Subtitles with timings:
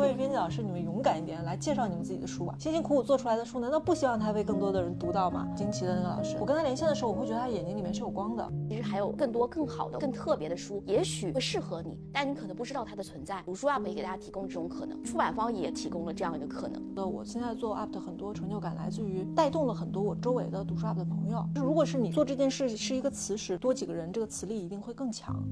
[0.00, 2.54] 各位编辑老师，你们勇敢一点，来介绍你们自己的书吧。
[2.58, 5.46] 辛辛苦苦做出来的书，难道不希望它被更多的人读到吗？
[5.54, 8.50] 惊奇的那个老师，我跟他连线的时候，我会觉得他眼睛里面是有光的。
[8.66, 13.42] 其实还有更多更好的、更特别的书，也许会适合你，但你可能不知道它的存在。
[13.44, 16.82] 读书 UP 也给大家提供这种可能，出版方也提供了这样一个可能。
[16.96, 21.46] 那，我现在做 UP 的很多成就感来自于带动了很多我周围的读书 UP 的朋友。
[21.54, 25.44] 就如果是你做这件事是一个磁石，多几个人，这个磁力一定会更强。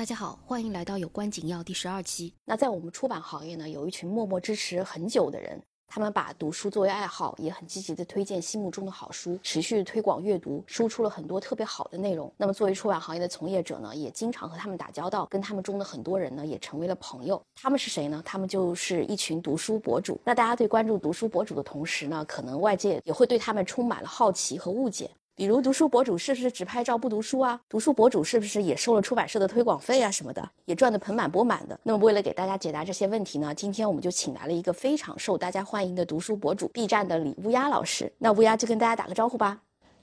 [0.00, 2.32] 大家好，欢迎来到有关紧要第十二期。
[2.46, 12.32] 那在我们出版行业呢，有一群默默支持很久的人，他们把读书作为爱好，也很积极的推荐心目中的好书，持续推广阅读，输出了很多特别好的内容。
[12.38, 17.38] 那么作为出版行业的从业者呢，也经常和他们打交道，跟他们中的很多人呢，也成为了朋友。
[17.60, 18.22] 他们是谁呢？
[18.24, 20.18] 他们就是一群读书博主。
[20.24, 25.10] 那大家对关注读书博主的同时呢，可能外界也会对他们充满了好奇和误解。
[25.40, 27.58] 比如读书博主是不是只拍照不读书啊？
[27.66, 31.80] 读书博主是不是也收了出版社的推广费啊什么的，也赚得盆满钵满的？
[31.82, 38.12] 那么为了给大家解答这些问题呢，今天我们就请来了一个非常受大家欢迎的读书博主，B 站的李乌鸦老师。
[38.18, 39.58] 那乌鸦就跟大家打个招呼吧。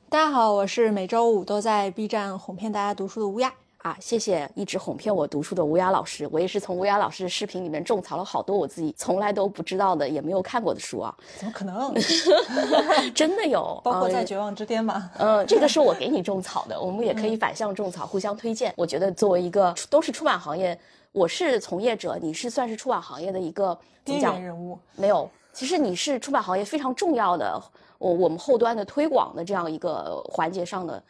[0.10, 3.54] 大家好，我是每周五都在 B 站哄骗大家读书的乌鸦。
[3.88, 11.16] 啊，谢谢一直哄骗我读书的乌鸦老师，我也是从乌鸦老师的视频里面种草了好多我自己从来都不知道的，也没有看过的书啊。
[11.38, 11.94] 怎么可能？
[13.16, 15.10] 真的有，包括在绝望之巅吗？
[15.20, 18.74] 嗯，这个是我给 你种草的，我们也可以反向种草，互相推荐。
[18.76, 20.78] 我觉得作为一个都是出版行业，
[21.14, 24.78] 我是从业者，你是算是出版行业的一个边缘人物。
[24.98, 27.58] 没有，其实你是出版行业非常重要的，
[28.00, 31.02] 我我们后端的推广的这样一个环节上的。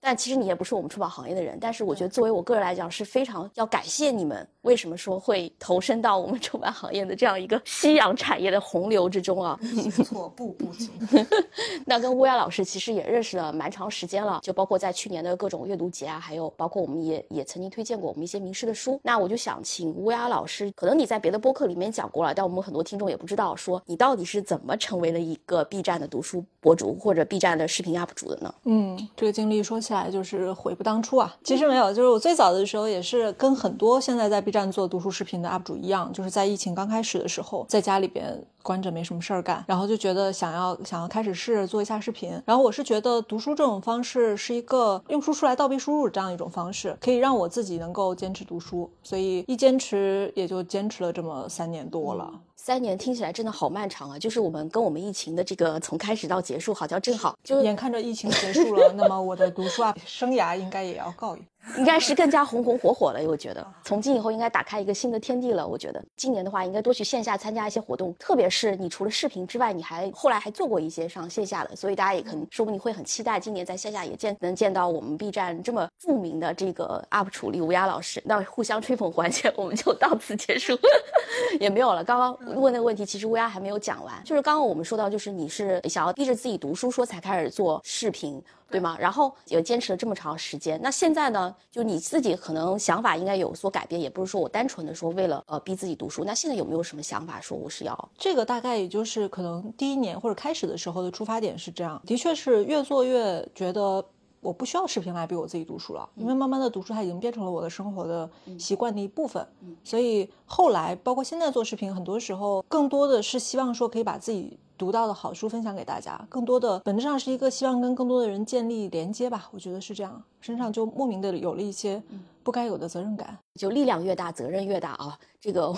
[0.00, 4.46] 但其实你也不是我们出版行业的人，但是我觉得作为我个人来讲是非常要感谢你们。
[4.62, 9.58] 为什么说会投身到我们出版行业的这样一个夕阳产业的洪流之中啊？
[10.04, 10.90] 错，步步惊。
[11.86, 19.00] 那跟乌鸦老师其实也认识了蛮长时间了，就包括在去年的各种阅读节啊，还有包括我们也也曾经推荐过我们一些名师的书。
[19.04, 28.52] 那我就想请乌鸦老师，可能你在别的播客里面讲过了，但我们很多听众也不知道，说你到底是怎么成为了一个 B 站的读书博主或者 B 站的视频 UP 主的呢？
[28.64, 31.32] 嗯，这个经历说起来就是悔不当初啊。
[31.44, 42.32] 其实没有，就是我最早的时候也是跟很多现在在 B 站做读书视频的 UP 主一样，就是在疫情刚开始的时候，在家里边关着没什么事儿干，然后就觉得想要想要开始试着做一下视频。
[42.44, 52.28] 然后我是觉得读书这种方式是一个用书出来倒逼输入这样一种方式，可以让我自己能够坚持读书，所以一坚持也就坚持了这么三年多了。
[52.56, 54.18] 三年听起来真的好漫长啊！
[54.18, 61.40] 就是我们跟我们疫情的这个从开始到结束，好像正好就眼看着疫情结束了，那么我的读书啊 生涯应该也要告一。
[61.76, 65.66] 应该是更加红红火火了，我觉得从今以后应该打开一个新的天地了。
[65.66, 78.22] 我觉得今年的话，应该多去线下参加一些活动，特别是你除了视频之外，你还后来还做过一些上线下的，所以大家也可能说不定会很期待今年在线下也见能见到我们 B 站这么著名的这个 UP 主李乌鸦老师。
[78.24, 80.78] 那互相吹捧环节我们就到此结束，
[81.60, 82.04] 也没有了。
[82.04, 88.40] 刚刚问那个问题，其实乌鸦还没有讲完，就是刚刚我们说到，就是你是想要逼着自己读书，说才开始做视频。
[88.68, 88.96] 对吗？
[88.98, 91.54] 然后也坚持了这么长时间，那现在呢？
[91.70, 96.24] 就你自己可能想法应该有所改变，也不是说我单纯的说为了呃逼自己读书。
[96.24, 98.44] 那现在有没有什么想法说我是要这个？
[98.44, 104.04] 大概也就是可能第一年或者开始的时候的出发点是这样，的确是越做越觉得
[104.40, 108.28] 我不需要视频来逼我自己读书了，因为慢慢的读书它已经变成了我的生活的
[108.58, 109.46] 习惯的一部分。
[109.84, 114.58] 所以后来包括现在做视频，很多时候更多的是希望说可以把自己。
[114.78, 122.02] 读到的好书分享给大家，更多的本质上是一个希望跟更多的人建立连接吧，我觉得是这样，身上就莫名的有了一些
[122.42, 125.74] 不该有的责任感，就力量越大，责任越大啊，这个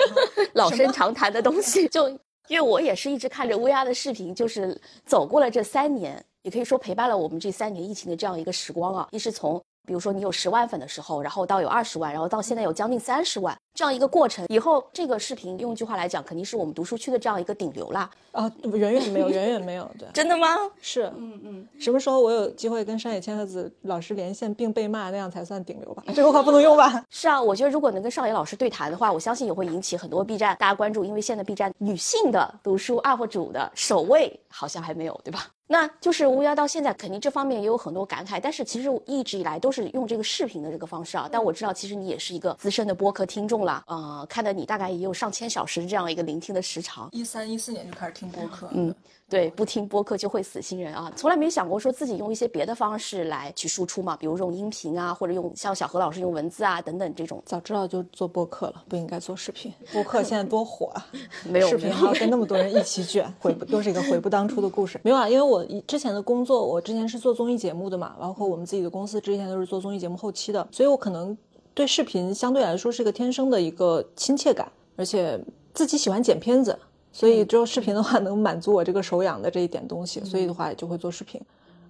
[0.54, 2.08] 老生常谈的东西，就
[2.48, 9.62] 因为我也是一直看着乌鸦的视频，就是走过了这三年，也可以说陪伴了我们这三年疫情的这样一个时光啊，一是从。
[9.88, 18.10] 比如说你有十万粉的时候，然后到有二十万，然后到现在有将近三十万这样一个过程，以后这个视频用一句话来讲，肯定是我们读书区的这样一个顶流啦。
[18.32, 20.46] 啊，远远没有，远远没有，对，真的吗？
[20.82, 21.68] 是，嗯嗯。
[21.80, 26.02] 什么时候我有机会跟山野千鹤子老师连线并被骂，那样才算顶流吧？
[26.14, 27.02] 这个话不能用吧？
[27.08, 35.46] 是啊，我觉得如果能跟上野老师对谈的话，我相信也会引起很多 B 站大家关注，因为现在 B 站女性的读书 UP 主的首位好像还没有，对吧？
[35.70, 41.28] 那就是乌鸦到现在肯定这方面也有很多感慨，但是其实一直以来都是用这个视频的这个方式啊。
[41.30, 47.08] 但我知道其实你也是一个资深的播客听众了，呃，看到你大概也有上千小时这样一个聆听的时长。
[47.12, 48.94] 一三一四年就开始听播客，嗯。
[49.28, 51.12] 对，不听播客就会死新人啊！
[51.14, 57.42] 从来没想过说自己用一些别的方式来去输出嘛，比如用音频啊，或者用像小何老师用文字啊等等这种。
[57.44, 59.70] 早知道就做播客了，不应该做视频。
[59.92, 61.06] 播客现在多火啊！
[61.44, 64.98] 没有视频还要跟那么多人一起卷，悔不又是一个悔不当初的故事。
[65.04, 71.36] 没有啊，因为我之前的工作，我之前是做综艺节目的嘛，包括我们自己的公司之前都是做综艺节目后期的，所以我可能
[71.74, 74.72] 对视频相对来说是一个天生的一个亲切感。
[74.96, 75.38] 而且
[75.74, 76.76] 自己喜欢剪片子，
[77.12, 81.40] 所以只有视频的话能满足我这个手痒的这一点东西，所以的话就会做视频。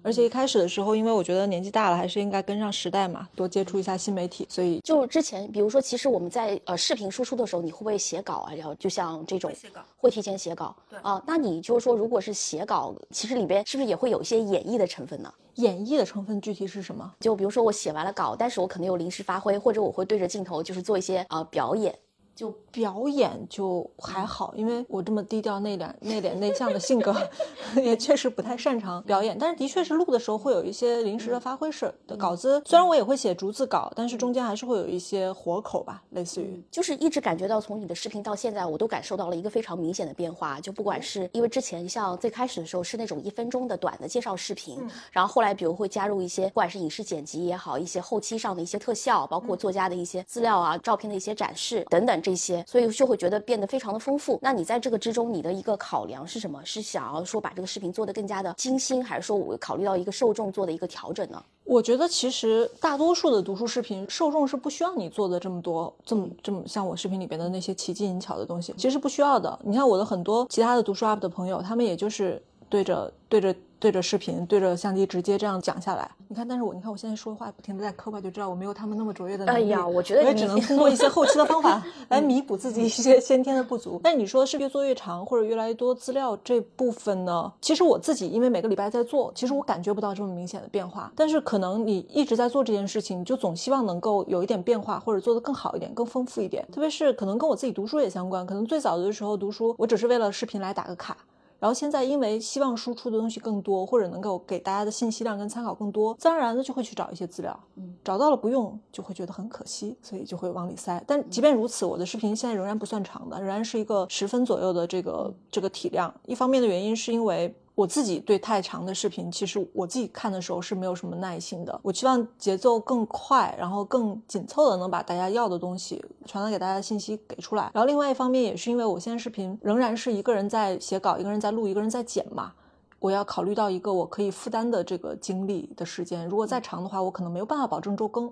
[0.01, 4.47] 而且一开始的时候，因为我觉得年纪大了，还是应该跟上时代嘛，多接触一下新媒体。
[4.49, 8.53] 所以就之前，比如说，其实我们在呃视频输出的时候，你会不会写稿啊？
[8.53, 9.51] 然后就像这种
[9.97, 10.73] 会提前写稿。
[10.89, 15.29] 对啊，那你就是说，如果是写稿，其实里边是不是也会有一些演绎的成分呢？
[15.55, 17.13] 演绎的成分具体是什么？
[17.19, 21.93] 就比如说我写完了稿，但是我可能有临时发挥，或者我会对着镜头就是做一些呃表演。
[22.39, 27.13] 就表演就还好，因为我这么低调内敛、内敛内向的性格，
[27.83, 29.37] 也确实不太擅长表演。
[29.37, 40.61] 但是的确是录的时候会有一些临时的发挥式的稿子，虽然我也会写逐字稿，但是中间还是会有一些活口吧，类似于就是一直感觉到从你的视频到现在，我都感受到了一个非常明显的变化。
[40.61, 44.81] 就不管是因为之前像最开始的时候是那种一分钟的短的介绍视频，
[45.11, 54.39] 然后后来比如会加入一些不管是影视剪辑也好，一些后期上的一些特效，包括作家的一些资料啊、照片的一些展示等等这些，所以就会觉得变得非常的丰富。
[54.41, 56.59] 那你在这个之中，你的一个考量是什么？
[56.65, 61.41] 是想要说把这个视频做得更加的精心，还是说我考虑到一个受众做的一个调整呢？
[61.63, 69.57] 我觉得其实大多数的读书视频受众是不需要你做的这么多，这么这么像我视频里边的那些奇技淫巧的东西，其实不需要的。
[69.63, 73.55] 你看我的很多其他的读书 UP 的朋友，他们也就是对着对着。
[73.81, 79.57] 对着视频，对着相机直接这样讲下来，你看，但是我你看我现在说话不停的在磕巴，就知道我没有他们那么卓越的能力。
[79.57, 83.97] 哎呀，我觉得我也只能通过一些后期的方法 来弥补自己一些先天的不足。
[84.03, 87.49] 但你说是越做越长，或者越来越多资料这部分呢？
[87.61, 91.09] 其实我自己因为每个礼拜在做，其实我感觉不到这么明显的变化。
[91.15, 96.67] 但是可能你一直在做这件事情，你就总希望能够有一点变化，或者做得更好一点、更丰富一点。
[96.69, 101.15] 特别是可能跟我自己读书也相关，可能最早的时候读书，我只是为了视频来打个卡。
[101.59, 107.59] 然后现在，因为希望输出的东西更多，或者能够给大家的信息量跟参考更多，自然而然的就会去找一些资料。
[107.75, 111.03] 嗯，找到了不用，就会觉得很可惜，所以就会往里塞。
[111.05, 116.13] 但即便如此，我的视频现在仍然不算长的，仍然是一个十分左右的这个这个体量。
[116.25, 117.55] 一方面的原因是因为。
[117.79, 121.79] 我自己对太长的视频，其实我自己看的时候是没有什么耐心的。
[121.81, 127.71] 我希望节奏更快，然后更紧凑的能把大家要的东西传达给大家的信息给出来。
[127.73, 132.51] 然后另外一方面也是因为我现在视频仍然是一个人在写稿，一个人在录，一个人在剪嘛，
[132.99, 136.27] 我要考虑到一个我可以负担的这个精力的时间。
[136.27, 138.29] 如果再长的话，我可能没有办法保证周更。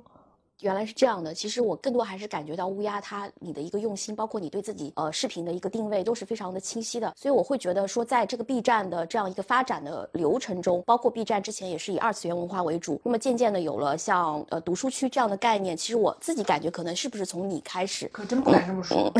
[0.62, 19.14] 原来是这样的，其实我更多还是感觉到乌鸦它你的一个用心，包括你对自己呃视频的一个定位都是非常的清晰的，所以我会觉得说，在这个 B 站的这样一个发展的流程中，包括 B 站之前也是以二次元文化为主，那么渐渐的有了像呃读书区这样的概念，其实我自己感觉可能是不是从你开始，可真不敢这么说，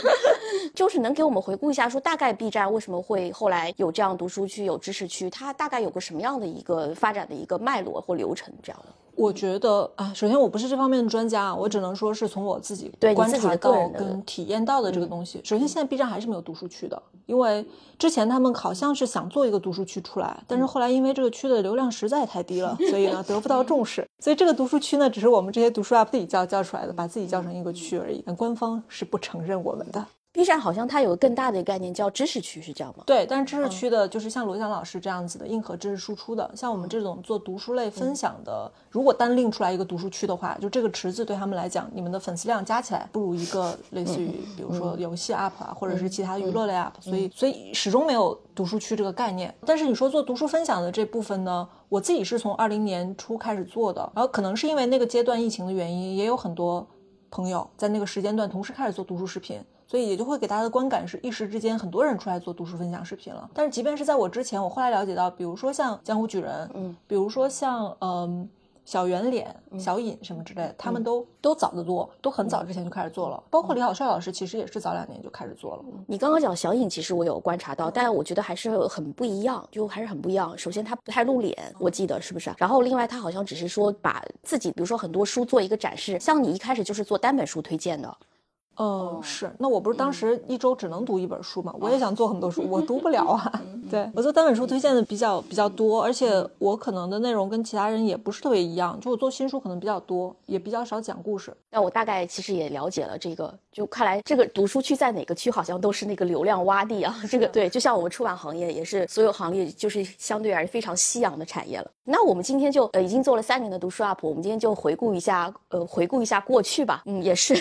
[0.74, 8.94] 就是能给我们回顾一下，说大概 B 站为什么会后来有这样读书区有知识区，它大概有个什么样的一个发展的一个脉络或流程这样的。
[9.20, 15.38] 我觉得啊，首先我不是这方面的专家，我只能说是从我自己观察到跟体验到的这个东西。
[15.44, 17.64] 首先，现在 B 站还是没有读书区的，因为
[17.98, 24.06] 之前他们好像是想做一个读书区出来，但是后来因为这个区的流量实在太低了， 所以呢得不到重视。
[24.24, 28.22] 所以这个读书区呢，只是我们这些读书 UP 自己叫叫出来的，把自己叫成一个区而已。
[28.26, 30.06] 但官方是不承认我们的。
[30.32, 33.02] B 站好像它有个更大的概念叫知识区，是这样吗？
[33.04, 49.52] 对，但是知识区的就是像罗翔老师这样子的硬核知识输出的，像我们这种做读书类分享的，如果单另出来一个读书区的话，就这个池子对他们来讲，你们的粉丝量加起来不如一个类似于比如说游戏 UP 啊，或者是其他娱乐类 UP，所以所以始终没有读书区这个概念。
[49.66, 56.86] 但是你说做读书分享的这部分呢，我自己是从二零年初开始做的，然后可能是因为那个阶段疫情的原因，也有很多
[57.32, 59.60] 朋友在那个时间段同时开始做读书视频。
[59.90, 63.50] 所以也就会给大家的观感是一时之间很多人出来做读书分享视频了。
[63.52, 68.48] 但是即便是在我之前，我后来了解到，比如说像江湖举人，嗯，比如说像嗯
[68.84, 73.42] 小圆脸、小尹什么之类的，他们都都早得多，都很早之前就开始做了。
[73.50, 75.82] 包括李小帅老师，其实也是早两年就开始做了。
[76.06, 80.56] 你刚刚讲小尹，其实我有观察到，但我觉得还是很不一样，就还是很不一样。
[80.56, 82.54] 首先他不太露脸，我记得是不是？
[82.56, 88.16] 然后另外他好像只是说把自己，比如说很多书做一个展示，像你一开始就是做单本书推荐的。
[88.82, 91.74] 嗯，是，那我不是当时一周只能读一本书嘛？
[91.78, 93.62] 我也想做很多书， 我读不了啊。
[93.90, 101.52] 对我做单本书推荐的比较比较多，而且我可能的内容跟其他人也不是特别一样，就我做新书可能比较多，也比较少讲故事。
[101.70, 107.14] 那我大概其实也了解了这个，就看来这个读书区在哪个区好像都是那个流量洼地啊。
[107.28, 111.90] 这个对，就像我们出版行业也是所有行业就是相对而言非常夕阳的产业了。
[112.04, 117.02] 那我们今天就呃已经做了三年的读书 UP，我们今天就回顾一下呃回顾一下过去吧。
[117.04, 117.54] 嗯，也是。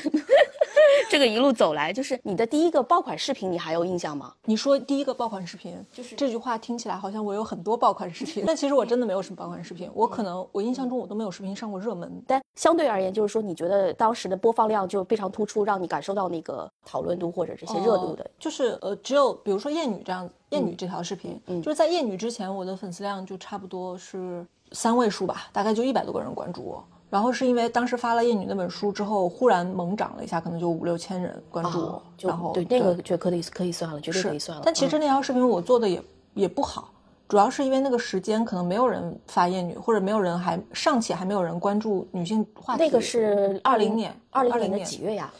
[1.10, 4.34] 这个一路走来，就是你的第一个爆款视频，你还有印象吗？
[4.46, 9.90] 你说第一个爆款视频，就是这句话听起来好像我有很多爆款视频， 但其实我真的没有什么爆款视频。
[9.94, 12.22] 我可能我印象中我都没有视频上过热门。
[12.28, 18.30] 但相对而言，就是说你觉得当时的播放量就非常突出，让你感受到那个讨论度或者这些热度的。
[18.40, 26.84] 就是呃，只有比如说艳女这样，艳女这条视频，就是在艳女之前，我的粉丝量就差不多是三位数吧，大概就一百多个人关注我。
[27.10, 32.04] 然后是因为当时发了《艳女》那本书之后，忽然猛涨了一下，可能就五六千人关注我。
[32.22, 34.64] 然后对那个就可以可以算了，绝对可以算了。
[34.64, 36.02] 但其实那条视频我做的也
[36.36, 36.92] 也不好，
[37.28, 42.84] 主要是因为那个时间可能没有人发《艳女》，或者没有人还尚且还没有人关注女性话题。
[42.84, 45.34] 那个是二零年，二零年的几月呀？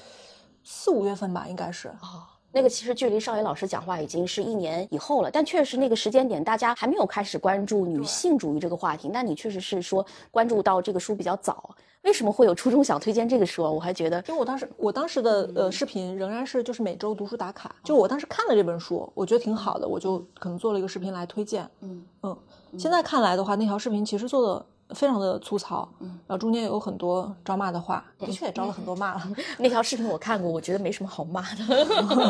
[0.64, 1.90] 四五月份吧，应该是。
[2.02, 2.24] 哦。
[2.52, 9.08] 那个其实距离少爷老师讲话已经是一年以后了，但确实那个时间点大家还没有开始关注女性主义这个话题。
[9.10, 11.70] 那你确实是说关注到这个书比较早，
[12.02, 13.62] 为什么会有初衷想推荐这个书？
[13.64, 21.70] 我还觉得，因为我当时我当时的呃视频仍然是就是每周读书打卡，就我当时看了这本书，我觉得挺好的，我就可能做了一个视频来推荐。
[21.82, 22.38] 嗯嗯，
[22.78, 24.66] 现在看来的话，那条视频其实做的。
[24.96, 29.22] 非常的粗糙，嗯，然后中间有很多招骂的话，的确也招了很多骂了。
[29.60, 31.64] 那条视频我看过，我觉得没什么好骂的。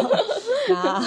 [0.75, 1.01] 啊，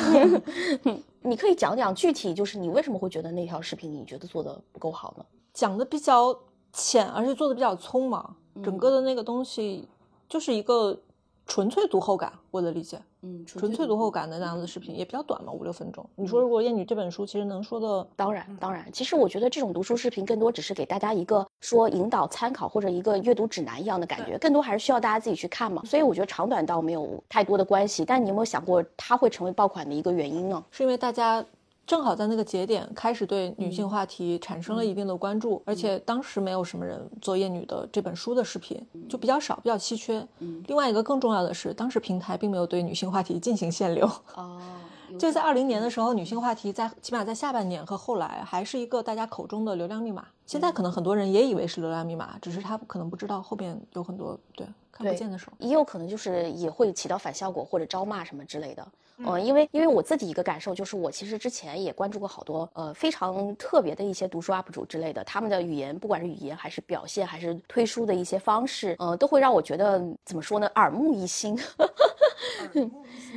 [1.22, 5.24] 你可以讲讲具体，就是你为什么会觉得那条视频你觉得做的不够好呢？
[5.52, 6.36] 讲的比较
[6.72, 9.88] 浅，而且做的比较匆忙，整个的那个东西
[10.28, 10.98] 就是一个。
[11.46, 16.08] 纯粹读后感，我的理解，嗯，纯粹读后感的那样子视频也比较短嘛，五六分钟。
[16.14, 25.82] 你说如果《艳女》这本书其实能说的，当然当然，其实我觉得这种读书视频更多只是给大家一个说引导参考或者一个阅读指南一样的感觉，更多还是需要大家自己去看嘛。
[25.84, 28.04] 所以我觉得长短倒没有太多的关系。
[28.04, 30.64] 但你有没有想过它会成为爆款的一个原因呢？
[30.70, 31.44] 是因为大家。
[31.84, 40.26] 正好在那个节点开始对女性话题产生了一定的关注，而且当时没有什么人做《厌女》的这本书的视频，就比较少，比较稀缺。
[40.66, 44.08] 另外一个更重要的是，当时平台并没有对女性话题进行限流。
[44.34, 44.60] 哦，
[45.18, 50.26] 就在二零年的时候，女性话题在起码在下半年和后来还是一个大家口中的流量密码。
[50.46, 58.86] 现在可能很多人也以为是流量密码，只是他可能不知道后边有很多对看不见的手，也有可能就是也会起到反效果或者招骂什么之类的。
[59.18, 71.58] 嗯，因为因为我自己一个感受就是，我其实之前也关注过好多呃非常特别的一些读书 UP 主之类的，他们的语言不管是语言还是表现还是推书的一些方式，呃，都会让我觉得怎么说呢，耳 目一新。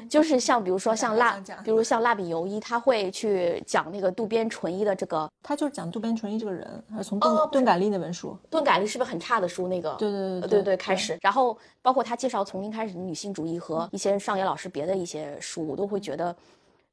[0.10, 9.68] 就是像比如说像蜡，比如像蜡笔游一，他会去讲那个渡边淳一的这个，他就是讲渡边淳一这个人，还是从钝钝感力那本书，钝感力是不是很差的书？
[9.68, 16.36] 那个，对对对对对开始，然后包括他介绍从零开始的女性主义和一些上野老师别的一些书，我都会觉得。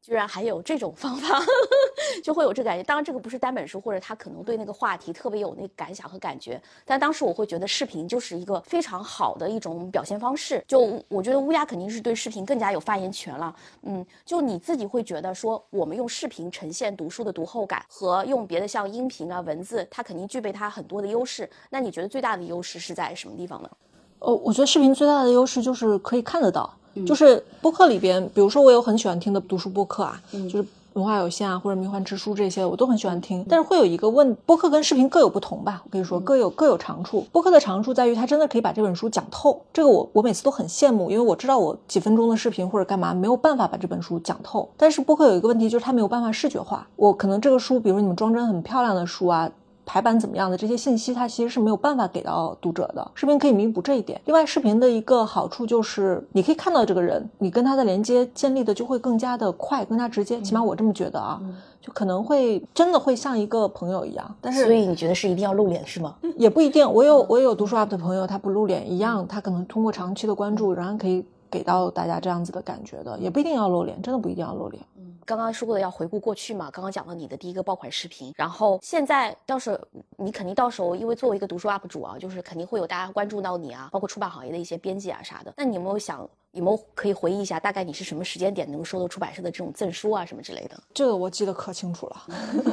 [0.04, 1.40] 居然还有这种方法，
[2.24, 2.82] 就会有这感觉。
[2.82, 6.60] 当然，这个不是单本书，或者他可能对那个话题特别有那个感想和感觉。
[6.84, 10.60] 但当时我会觉得视频就是一个非常好的一种表现方式。
[10.66, 13.54] 就我觉得乌鸦肯定是对视频更加有发言权了。
[13.82, 21.48] 嗯，就你自己会觉得说，我们用视频呈现读书的读后感，和用别的像音频啊、文字，它肯定具备它很多的优势。
[21.70, 23.70] 那你觉得最大的优势是在什么地方呢？
[24.18, 26.76] 呃，我觉得视频最大的优势就是可以看得到。
[27.06, 33.42] 就是播客里边，比如说我有很喜欢听的读书播客啊，就是文化有限啊，或者迷幻之书这些，我都很喜欢听。
[33.48, 35.80] 但是会有一个问，播客跟视频各有不同吧？
[35.84, 37.26] 我跟你说，各有各有长处。
[37.32, 44.68] 播客的长处在于它真的可以把这本书讲透，这个我我每次都很羡慕，因为我知道我几分钟的视频或者干嘛没有办法把这本书讲透。
[44.76, 46.86] 但是播客有一个问题，就是它没有办法视觉化。
[46.96, 49.50] 我可能这个书，比如你们装帧很漂亮的书啊。
[49.84, 53.10] 排版怎么样的这些信息，它其实是没有办法给到读者的。
[53.14, 54.20] 视频可以弥补这一点。
[54.24, 60.40] 另外，视频的一个好处就是你可以看到这个人，你跟他的连接建立的就会更加的快，更加直接。
[60.40, 61.40] 起码我这么觉得啊，
[61.80, 64.34] 就可能会真的会像一个朋友一样。
[64.40, 66.14] 但是，所以你觉得是一定要露脸是吗？
[66.36, 66.90] 也不一定。
[66.90, 73.18] 我有我有读书 UP 的朋友，他不露脸一样，他可能通过长期的关注，仍然可以给到大家这样子的感觉的。
[73.18, 74.82] 也不一定要露脸，真的不一定要露脸。
[75.24, 79.78] 刚刚说过的要回顾过去嘛，刚刚讲到你的第一个爆款视频，然后现在到时候
[80.16, 85.54] 你肯定到时候，因为作为一个读书 UP 主啊，就是肯定会有大家关注到你啊，包括出版行业的一些编辑啊啥的。
[85.56, 90.82] 那你有没有想，有没有可以回忆一下，大概你是什么时间点能够收到出版社的这种赠书啊什么之类的？
[90.92, 92.26] 这个我记得可清楚了，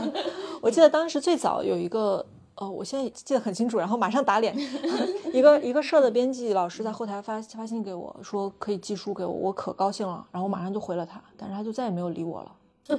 [0.62, 2.26] 我记得当时最早有一个，
[2.60, 4.54] 呃，我现在记得很清楚，然后马上打脸，
[5.34, 12.52] 一个一个社的编辑老师在后台发发信给我说可以寄书给我，我可高兴了，然后我马上就回了他，但是他就再也没有理我了。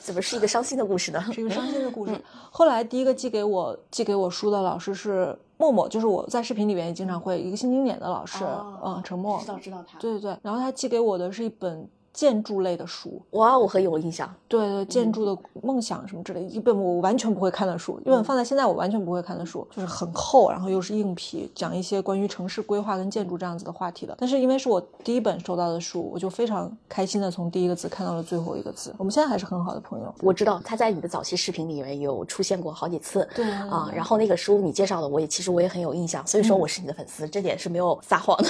[0.00, 1.20] 怎么是一个伤心的故事呢？
[1.32, 2.12] 是一个伤心的故事。
[2.52, 8.44] 后来第一个寄给我寄给我书的老师是默默，就是我在视频里面也经常会一个新经典的老师，
[8.84, 9.98] 嗯，陈默，知道知道他。
[9.98, 13.20] 对对对，然后他寄给我的是一本建筑类的书。
[13.32, 14.32] 哇，我很有印象。
[14.48, 24.16] 对对，建筑的梦想什么之类，一本我完全不会看的书，一本放在现在我完全不会看的书，就是很厚，然后又是硬皮，讲一些关于城市规划跟建筑这样子的话题的。
[24.18, 28.94] 但是因为是我第一本收到的书，我就非常开心的从第一个字看到了最后一个字。
[28.96, 30.14] 我们现在还是很好的朋友。
[30.20, 33.28] 我知道他在你的早期视频里面有出现过好几次。
[33.34, 38.48] 对啊，然后那个书你介绍的，我也其实我也很有印象，所以说我是你的粉丝，这点是没有撒谎的。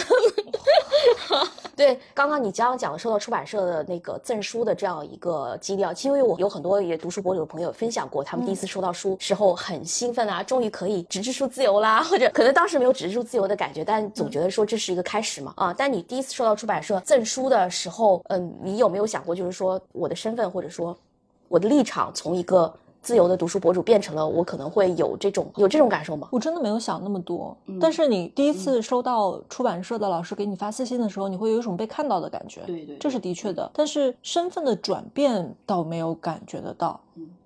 [1.77, 15.75] 对，刚刚你刚刚讲的收到出版社的那个赠书的这样一个基调，其实因为我有很多也读书博主的朋友分享过，他们第一次收到书时候很兴奋啊，终于可以纸质书自由啦，或者可能当时没有纸质书自由的感觉，但总觉得说这是一个开始嘛啊。
[15.77, 20.97] 但你第一次收到出版社赠书的时候，嗯，你有没有想过，就是说我的身份或者说
[21.49, 22.73] 我的立场从一个
[23.05, 26.27] 自由的读书博主变成了我可能会有这种有这种感受吗？
[26.33, 33.71] 我真的没有想那么多，但是你第一次收到出版社的老师给你发私信的时候，你会有一种被看到的感觉，对对这是的确的。
[33.75, 36.99] 但是身份的转变倒没有感觉得到，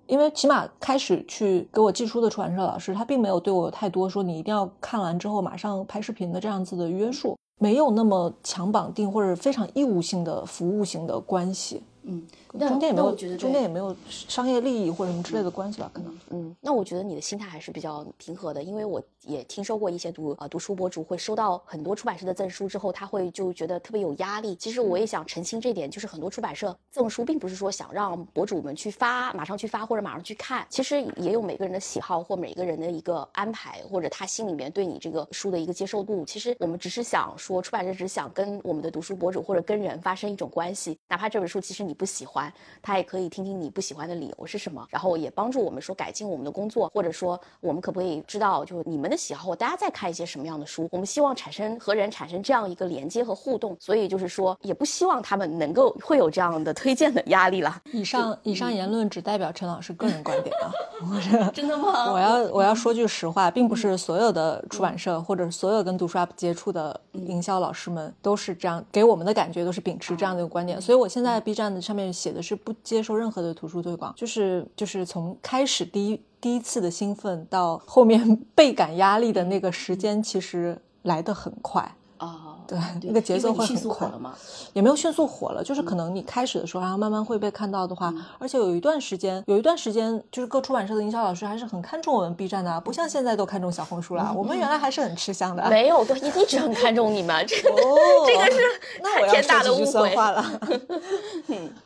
[0.07, 11.83] 因为起码开始去给我寄书的出版社老师，他并没有对我有太多说你一定要看完之后马上拍视频的这样子的约束，没有那么强绑定或者非常义务性的服务性的关系。
[12.03, 12.25] 嗯，
[12.57, 15.89] 中间也没有，觉得中间也没有商业利益或者什么之类的关系吧？
[15.93, 16.19] 可能。
[16.29, 24.55] 嗯，那我觉得你的心态还是比较平和的，因为我也听说过一些读呃读书博主会收到很多出版社的赠书之后，他会就觉得特别有压力。
[24.55, 36.23] 其实我也想澄清这点，就是很多出版社赠书并不是说想让博主们去发，马上去发或者马上去看，其实也有每个人的喜好或每个人的一个安排，或者他心里面对你这个书的一个接受度。
[36.25, 42.38] 其实我们只是想说，出版社只是想跟我们的读书博主或者跟人发生一种关系，哪怕这本书其实你不喜欢，
[42.81, 57.81] 他也可以听听你不喜欢的理由是什么，然后也帮助我们说改进我们的工作，或者说我们可不可以知道就你们的喜好，大家在看一些什么样的书，我们希望产生和人产生这样一个连接和互动，所以就是说也不希望他们能够会有这样的推荐的压力了。
[57.91, 60.71] 以上以上言论只代表陈老师个人观点啊，
[61.09, 62.11] 我 是真的吗？
[62.11, 70.79] 我要我要说句实话，并不是所有的出版社或者所有跟读书 app 接触的营销老师们都是这样，给我们的感觉都是秉持这样的一个观点。
[70.79, 81.95] 所以我现在 B 站的上面写写的是不接受任何的图书推广，就是就是从开始第一第一次的兴奋到后面 倍感压力的那个时间，其实来得很快。
[82.17, 84.35] 啊，对，那个节奏会迅很快速火了吗？
[84.73, 95.67] 也没有迅速火了，就是可能你开始的时候，然后慢慢会被看到的话，而且有一段时间，有一段时间，就是各出版社的营销老师还是很看重我们 B 站的啊，不像现在都看重小红书了，我们原来还是很吃香的。
[95.69, 98.61] 没有，都，一直很看重你们，这这个是
[99.01, 100.09] 那我要天大的误会。
[100.15, 100.43] 话了。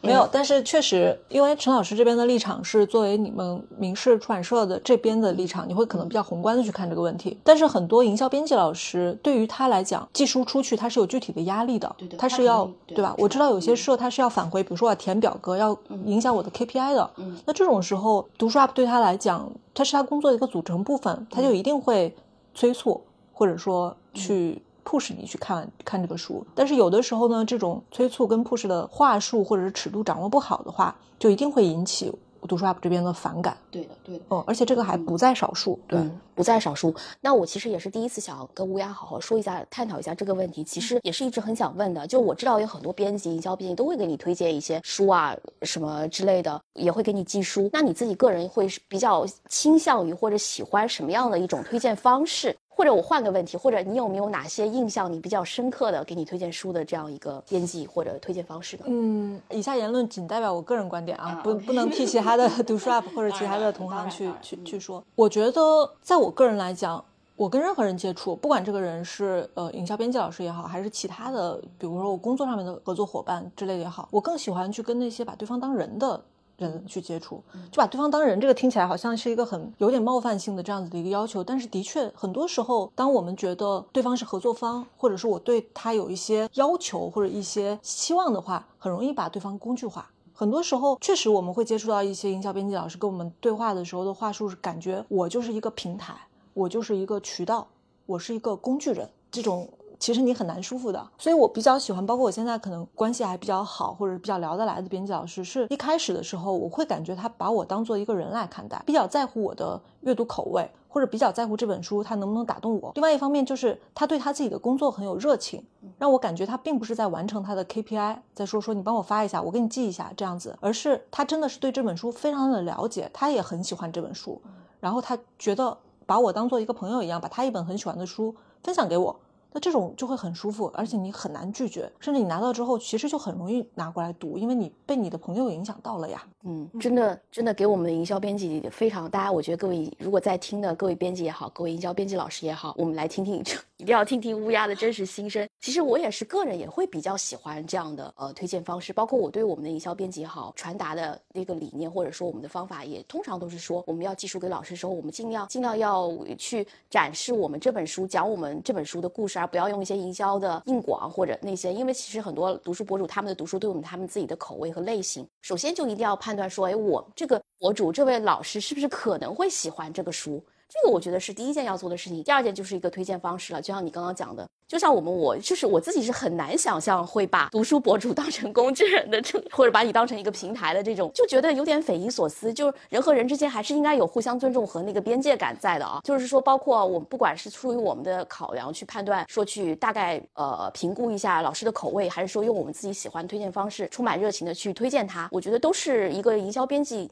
[0.02, 7.38] 没有，但是确实，因为陈老师这边的立场是作为你们明世出版社的这边的立场，你会可能比较宏观的去看这个问题。
[7.44, 13.16] 但是很多营销编辑老师对于他来讲，寄书出去他是有具体的压力的，对对他是要对对吧？
[13.18, 17.10] 我知道有些社他是要返回，比如说我要填表格，要影响我的 KPI 的。
[17.18, 22.16] 嗯那这种时候，读书 app 对他来讲，它是他工作的一个组成部分，他就一定会
[22.54, 23.02] 催促，
[23.34, 26.46] 或者说去 push 你去看看这个书。
[26.54, 32.12] 但是有的时候呢，这种催促跟 push 的话术或者是尺度掌握不好的话，就一定会引起
[32.48, 33.58] 读书 app 这边的反感。
[33.72, 34.24] 对的，对的。
[34.30, 35.80] 嗯，而且这个还不在少数。
[35.88, 36.94] 对，嗯，不在少数。
[37.22, 40.64] 那我其实也是第一次想跟乌鸦好好说一下，探讨一下这个问题。
[40.64, 42.06] 其实也是一直很想问的。
[42.08, 47.70] 就我知道有很多编辑、营销编辑都会给你推荐一些书啊，什么之类的，也会给你寄书。
[47.72, 52.56] 那你自己个人会是比较倾向于或者喜欢什么样的一种推荐方式？
[52.76, 58.84] 或者我换个问题，或者你有没有哪些印象你比较深刻的给你推荐书的这样一个编辑或者推荐方式呢？
[58.88, 65.04] 嗯，以下言论仅代表我个人观点啊，啊 不不能替其他的读书 app 或者其他的同行去去去说。
[65.16, 65.62] 我觉得，
[66.02, 67.04] 在我个人来讲，
[67.36, 76.20] 我跟任何人接触，不管这个人是呃营销编辑老师也好，还是其他的，比如说我工作上面的合作伙伴之类的也好，我更喜欢去跟那些把对方当人的。
[76.58, 90.10] 人去接触，就把对方当人，这个听起来好像是一个很有点冒犯性的这样子的一个要求，但是的确，很多时候，当我们觉得对方是合作方，或者是我对他有一些要求或者一些期望的话，很容易把对方工具化。
[90.36, 96.14] 很多时候，确实我们会接触到一些营销编辑老师跟我们对话的时候的话术是感觉我就是一个平台，
[96.54, 97.68] 我就是一个渠道，
[98.06, 99.70] 我是一个工具人，这种
[100.04, 101.02] 其实你很难舒服的。
[101.18, 110.70] 所以我比较喜欢，包括我现在可能关系还比较好或者比较聊得来的编辑老师，是一开始的时候我会感觉他把我当做一个人来看待，比较在乎我的阅读口味。
[110.90, 112.92] 或者比较在乎这本书它能不能打动我。
[112.94, 115.66] 另外一方面就是他对他自己的工作很有热情，
[115.98, 124.40] 让我感觉他并不是在完成他的 KPI，在说说你帮我发一下，我给你记一下这样子，而是他真的是对这本书非常的了解，他也很喜欢这本书，
[124.80, 129.20] 然后他觉得把我当做一个朋友一样，把他一本很喜欢的书分享给我。
[129.54, 136.24] 那这种就会很舒服，而且你很难拒绝，甚至你拿到之后，其实就很容易拿过来读，因为你被你的朋友影响到了呀。
[136.46, 143.36] 嗯，真的真的给我们的营销编辑非常，大家我觉得各位如果在听的各位编辑也好，各位营销编辑老师也好，我们来听听，
[143.78, 145.48] 一定要听听乌鸦的真实心声。
[145.62, 170.44] 其实我也是个人也会比较喜欢这样的呃推荐方式，包括我对我们的营销编辑也好传达的那个理念或者说我们的方法，也通常都是说我们要寄书给老师的时候，我们尽量尽量要去展示我们这本书，讲我们这本书的故事，不要用一些营销的硬广或者那些，因为其实很多读书博主他们的读书都有他们自己的口味和类型，首先就一定要判断说，哎，我这个博主这位老师是不是可能会喜欢这个书。
[170.74, 173.62] 这个我觉得是第一件要做的事情，第二件就是一个推荐方式了。
[173.62, 182.52] 就像你刚刚讲的，就像我们我就是我自己是很难想象会把读书博主 当成工具人的这，或者把你当成一个平台的这种，就觉得有点匪夷所思。
[182.52, 186.00] 就是人和人之间还是应该有互相尊重和那个边界感在的啊。
[186.04, 197.12] 就是说，包括我们不管是出于我们的考量去判断，说去大概呃评估一下老师的口味，还是说用我们自己喜欢推荐方式，充满热情的去推荐他，我觉得都是一个营销编辑。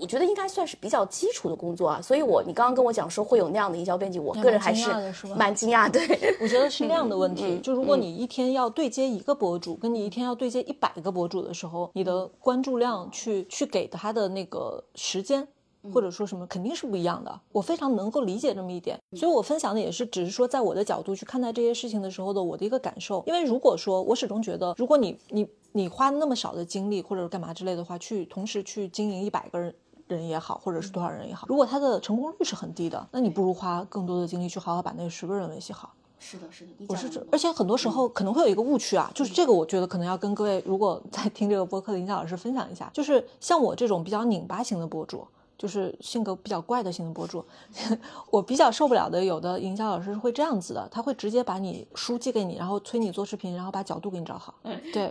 [0.00, 4.90] 我觉得应该算是比较基础的工作啊，所以我你刚刚跟我讲说会有那样的营销编辑，我个人还是
[5.36, 5.90] 蛮惊讶。
[5.90, 6.00] 对，
[6.40, 7.58] 我觉得是量的问题。
[7.58, 15.46] 就如果你一天要对接一个博主，跟你一天要对接一百个博主的时候，你的关注量去去给他的那个时间，
[15.92, 17.40] 或者说什么肯定是不一样的。
[17.52, 23.22] 我非常能够理解这么一点，所以我分享的也是只是说在我的角度去看待这些事情的时候的我的一个感受。
[23.26, 29.74] 因为如果说我始终觉得，如果你你你花那么少的精力或者干嘛之类的话，去同时去经营一百个人。
[30.16, 35.92] 人也好，或者是多少人也好，如果他的成功率是很低的，那你不如花更多的精力去好好把那十个人维系好。
[36.22, 47.42] 是的，是的，我是这，而且很多时候可能会有一个误区啊，就是这个，我觉得可能要跟各位如果在听这个播客的营销老师分享一下，就是像我这种比较拧巴型的博主，就是性格比较怪的型的博主，
[48.30, 54.54] 我比较受不了的，有的营销老师是会这样子的，他会直接把你书寄给你，然后催你做视频，然后把角度给你找好。
[54.64, 55.10] 嗯，对。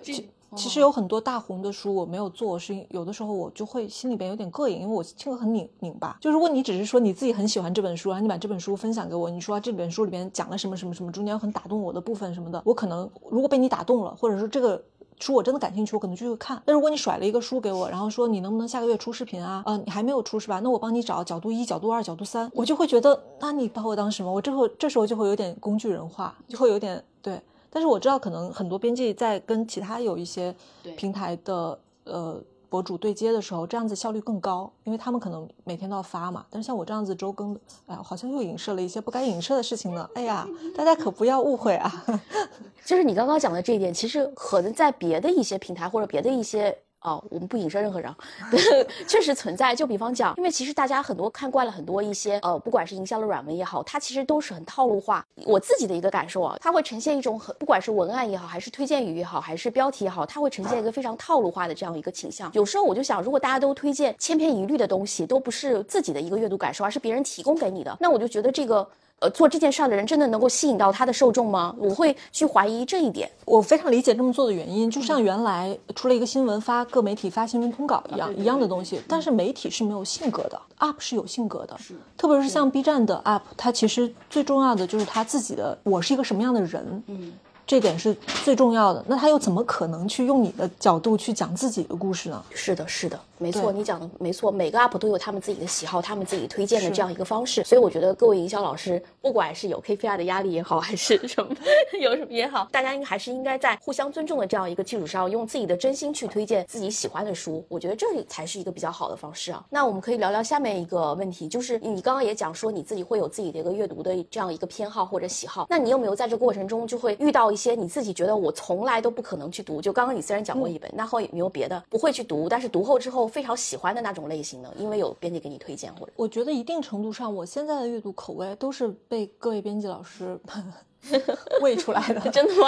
[0.56, 6.18] 其实有很多大红的书我没有做，是有的时候我就会心里边有点膈应，因为我性格很拧拧巴。
[6.20, 14.82] 就如果你只是说你自己很喜欢这本书，然后你把这本书分享给我，你说这本书里边讲了什么什么什么，中间有很打动我的部分什么的，我可能如果被你打动了，或者说这个
[15.20, 16.62] 书我真的感兴趣，我可能就会看。
[16.66, 19.62] 那如果你甩了一个书给我，然后说你能不能下个月出视频啊？
[19.66, 20.60] 呃，你还没有出是吧？
[20.62, 24.32] 那我帮你找角度一、角度二、角度三，我就会觉得，那你把我当什么？
[24.32, 27.40] 我这会这时候就会有点工具人化，就会有点对。
[27.70, 30.56] 但是我知道，可能很多编辑在跟其他有一些
[30.98, 36.46] 平台的呃博主对接的时候，这样子效率更高，因为他们可能每天都要发嘛。
[36.50, 37.54] 但是像我这样子周更，
[37.88, 40.10] 哎呀，好像又影射了一些不该影射的事情呢。
[40.16, 42.06] 哎呀，大家可不要误会啊！
[42.86, 46.78] 就是你刚刚讲的这一点，其实可能在别的一些平台或者别的一些。
[47.02, 48.14] 哦，我们不影射任何人，
[49.08, 49.74] 确实存在。
[49.74, 55.26] 就比方讲，因为其实大家很多看惯了很多一些呃，不管是营销的软文也好，它其实都是很套路化。
[55.46, 62.52] 我自己的一个感受啊，它会呈现一种很，不管是文案也好，还是推荐语也好，还是标题也好，它会呈现一个非常套路化的这样一个倾向。
[62.54, 68.86] 有时候我就想，如果大家都推荐千篇一律的东西，都不是自己的一个阅读感受，而是别人提供给你的，那我就觉得这个。
[69.20, 71.76] 呃，做这件事儿的人真的能够吸引到他的受众吗？
[71.78, 73.30] 我会去怀疑这一点。
[73.46, 79.02] 我非常理解这么做的原因，就像原来出了一个新闻，发各媒体发新闻通稿一样，一样的东西。
[79.08, 81.78] 但是媒体是没有性格的，UP 是有性格的，
[82.18, 87.04] 特别是像 B 站的 UP，它其实最重要的就是他自己的，我是一个什么样的人。
[87.08, 87.34] 嗯。
[87.70, 89.06] 这点是最重要的。
[89.08, 92.44] 那他又怎么可能去用你的角度去讲自己的故事呢？
[92.50, 94.52] 是的，是的，没错，你讲的没错。
[94.52, 97.64] 每个 UP 都有他们自己的喜好，他们自己推荐的这样一个方式。
[97.64, 101.56] 所以我觉得各位营销老师，不管是有 KPI 的压力也好，还是什么
[102.02, 107.64] 有什么也好，大家应该还是应该在互相尊重的这样一个基础上，用自己的真心去推荐自己喜欢的书。
[107.70, 109.64] 我觉得这里才是一个比较好的方式啊。
[109.70, 118.30] 那我们可以聊聊下面一个问题，就是你刚刚也讲说你自己会有自己的一个阅读的这样一个偏好或者喜好，那你有没有在这过程中就会遇到一些你自己觉得？
[118.40, 119.82] 我从来都不可能去读。
[119.82, 124.74] 就刚刚你虽然讲过一本，那后有没有别的不会去读，但是读后之后非常喜欢的那种类型呢？
[124.78, 130.40] 因为有编辑给你推荐，或者我觉得一定程度上，我现在的阅读口味都是被各位编辑老师。
[131.62, 132.68] 喂出来的， 真的吗？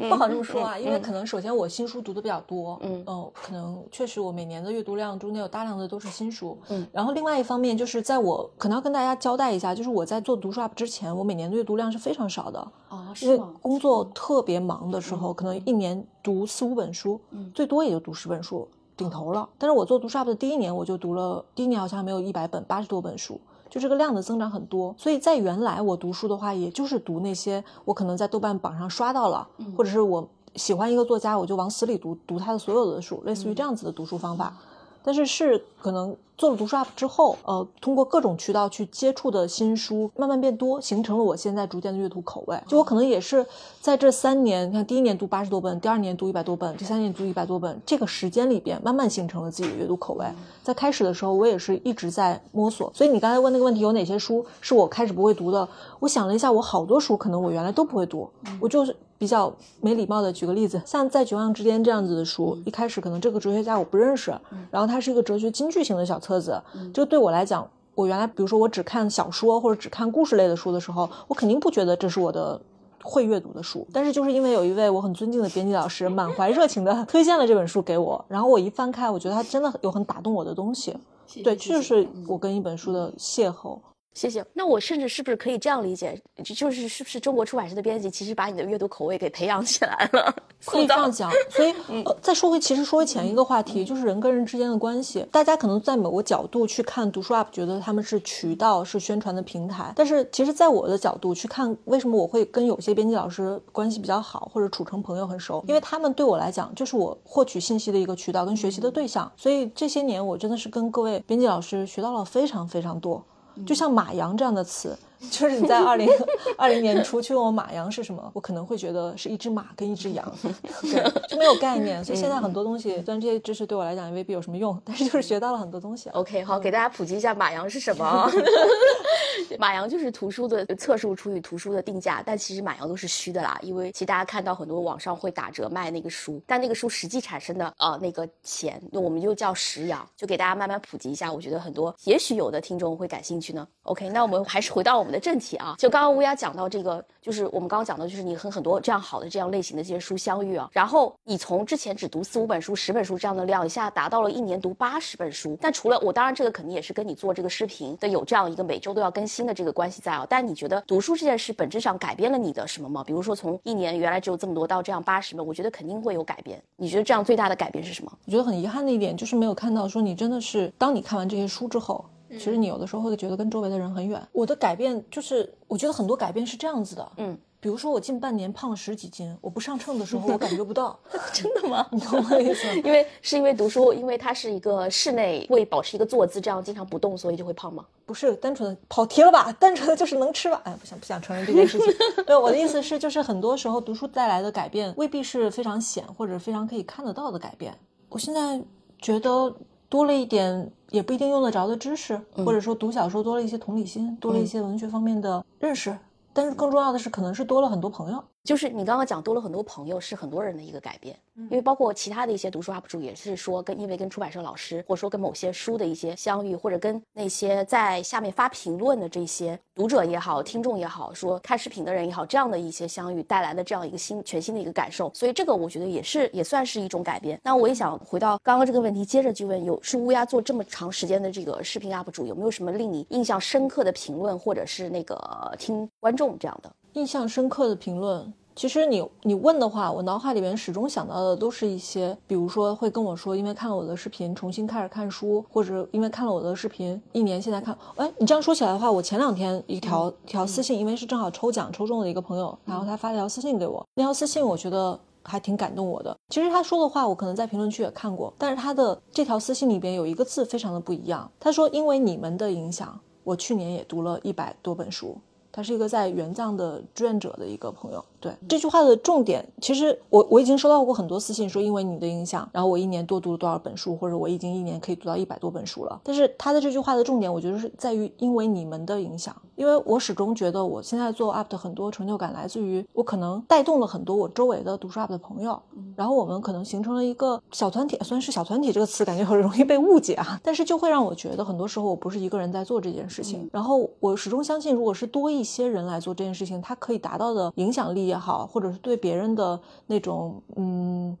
[0.08, 19.48] 不好这么说啊，因为可能首先我新书读的比较多，嗯嗯，可能确实我每年的阅读量中间有大量的都是新书，嗯，然后另外一方面就是在我可能要跟大家交代一下，就是我在做读书 UP 之前，我每年的阅读量是非常少的啊，因为工作特别忙的时候，可能一年读四五本书，嗯，最多也就读十本书顶头了。
[19.58, 23.40] 但是我做读书 UP 的第一年，我就读了，第一年好像没有一百本，八十多本书。
[23.72, 34.54] 就这个量的增长很多，所以在原来我读书的话，也就是读那些我可能在豆瓣榜上刷到了，或者是我喜欢一个作家，我就往死里读读他的所有的书，类似于这样子的读书方法。
[35.02, 42.60] 但是是可能做了读书 UP 之后，呃，通过各种渠道去接触的新书慢慢变多，形成了我现在逐渐的阅读口味。
[42.66, 43.46] 就我可能也是
[43.80, 50.26] 在这三年，你看第一年读八十多本，第二年读一百多本，第三年读一百多本，这个时间里边慢慢形成了自己的阅读口味。
[50.64, 52.90] 在开始的时候，我也是一直在摸索。
[52.92, 55.68] 所以你刚才问那个问题，有哪些书是我开始不会读的？
[56.00, 58.28] 我想了一下，我好多书可能我原来都不会读，
[58.58, 64.34] 我就是比较没礼貌的举个例子，像在绝望之巅这样子的书，一开始可能这个哲学家我不认识，
[64.68, 66.60] 然后它是一个哲学金句型的小册子，
[66.92, 72.60] 就对我来讲，我原来比如说我只看小说或者只看故事类的书的时候，我肯定不觉得这是我的。
[73.04, 80.96] 会阅读的书，但是就是因为有一位我很尊敬的编辑老师，满怀热情的 推荐了这本书给我，然后我一翻开，我觉得它真的有很打动我的东西。
[81.42, 83.76] 对，这就是我跟一本书的邂逅。
[84.14, 84.44] 谢谢。
[84.52, 90.34] 那我甚至是不是可以这样理解，就是是不是中国出版社的编辑其实把你的阅读口味给培养起来了？
[90.64, 91.30] 可以这样讲。
[91.50, 95.26] 所以，呃，再说回，其实说回前一个话题，就是人跟人之间的关系。
[95.32, 99.92] 大家可能在某个角度去看读书 UP，觉得他们是渠道，是宣传的平台。
[99.96, 105.64] 但是，其实在我的角度去看，为什么我会跟有些编辑老师关系比较好，或者处成朋友很熟？
[105.66, 109.30] 因为他们对我来讲，就是我获取信息的一个渠道跟学习的对象。
[109.36, 113.24] 所以这些年，我真的是跟各位编辑老师学到了非常非常多。
[113.66, 114.98] 就像马洋这样的词。
[115.30, 116.08] 就是你在二零
[116.56, 120.30] 二零年初去问我马羊是什么，我可能会觉得是一只马跟一只羊，
[120.82, 122.04] 对，就没有概念。
[122.04, 126.10] 所以现在很多东西，虽然这些知识对我来讲也未必有什么用，但是就是学到了很多东西。
[126.10, 128.30] OK，好，给大家普及一下马羊是什么。
[129.58, 141.32] 马羊就是图书的册数除以图书的定价，但其实马羊都是虚的啦，因为其实大家看到很多网上会打折卖那个书，但那个书实际产生的呃那个钱，那我们就叫实羊，就给大家慢慢普及一下。
[141.32, 143.66] 我觉得很多也许有的听众会感兴趣呢。
[143.82, 145.11] OK，那我们还是回到我们。
[145.12, 155.56] 的正题啊，就刚刚乌鸦讲到这个，就是我们刚刚讲的，就是你和很多这样好的这样类型的这些书相遇啊，然后你从之前只读四五本书、十本书这样的量，一下达到了一年读八十本书。
[155.60, 160.26] 但除了我，当然这个肯定也是跟你做这个视频的有这样一个每周都要更新的这个关系在啊。
[160.28, 163.04] 但你觉得读书这件事本质上改变了你的什么吗？
[163.04, 166.62] 比如说从一年原来只有这么多到这样八十本，我觉得肯定会有改变。
[166.76, 168.12] 你觉得这样最大的改变是什么？
[168.24, 172.04] 我觉得很遗憾的一点就是没有看到说你真的是当你看完这些书之后。
[172.38, 174.20] 其实你有的时候会觉得跟周围的人很远。
[174.32, 180.98] 我的改变就是，我觉得很多改变是这样子的，嗯，比如说我近半年胖了十几斤，我不上秤的时候我感觉不到，
[181.32, 181.86] 真的吗？
[181.92, 182.72] 你懂我意思吗？
[182.84, 187.84] 因为是因为读书，因为它是一个室内会保持一个坐姿，这样经常不动，所以就会胖吗？
[188.04, 189.52] 不是，单纯的跑题了吧？
[189.52, 190.60] 单纯的就是能吃吧？
[190.64, 191.94] 哎，不想不想承认这件事情。
[192.26, 197.72] 对，我的意思是，就是很多时候读书带来的改变未必是非常显或者非常可以看得到的改变。
[198.08, 198.60] 我现在
[198.98, 199.54] 觉得。
[199.92, 205.94] 多了一点也不一定用得着的知识，或者说读小说多了一些同理心，多了一些文学方面的认识。
[206.32, 208.24] 但是更重要的是，可能是多了很多朋友。
[208.44, 211.16] 就是你刚刚讲多了很多朋友，是很多人的一个改变。
[211.34, 225.10] 因为包括其他的一些读书 UP 主也是说，跟因为跟出版社老师，或者说跟某些书的一些相遇，或者跟那些在下面发评论的这些读者也好、听众也好，说看视频的人也好，这样的一些相遇带来的这样一个新全新的一个感受。
[225.14, 227.40] 所以这个我觉得也是也算是一种改变。
[227.42, 238.32] 那我也想回到刚刚这个问题，接着去问：有是乌鸦做这么长时间的这个视频 UP 主，有没有什么令你印象深刻的评论，或者是那个听观众这样的印象深刻的评论？
[238.54, 256.14] 其实你你问的话，我脑海里面始终想到的都是一些，比如说会跟我说，因为看了我的视频重新开始看书，或者因为看了我的视频一年现在看，哎，你这样说起来的话，我前两天一条条私信，因为是正好抽奖抽中了一个朋友，然后他发了条私信给我，那条私信我觉得还挺感动我的。
[256.28, 265.16] 其实他说的话我可能在评论区也看过，但是他的这条私信里边有一个字非常的不一样，他说因为你们的影响，我去年也读了一百多本书。
[265.52, 268.04] 他是一个在援藏的志愿者的一个朋友。
[268.22, 268.32] 对。
[268.48, 276.00] 这句话的重点，其实我我已经收到过很多私信，说因为你的影响，然后我一年多读了多少本书，或者我已经一年可以读到一百多本书了。
[276.04, 285.60] 但是他的这句话的重点，我觉得是在于因为你们的影响，因为我始终觉得我现在做 UP 的很多成就感来自于我可能带动了很多我周围的读书 UP 的朋友，
[285.96, 293.48] 然后我们可能形成了一个小团体，虽然是小团体这个词感觉很容易被误解啊，但是就会让我觉得很多时候我不是一个人在做这件事情。
[293.52, 298.96] 然后我始终相信，如果是多一些人来做这件事情，它可以达到的影响力也好，或者是对。
[299.02, 301.18] 别人的那种，嗯，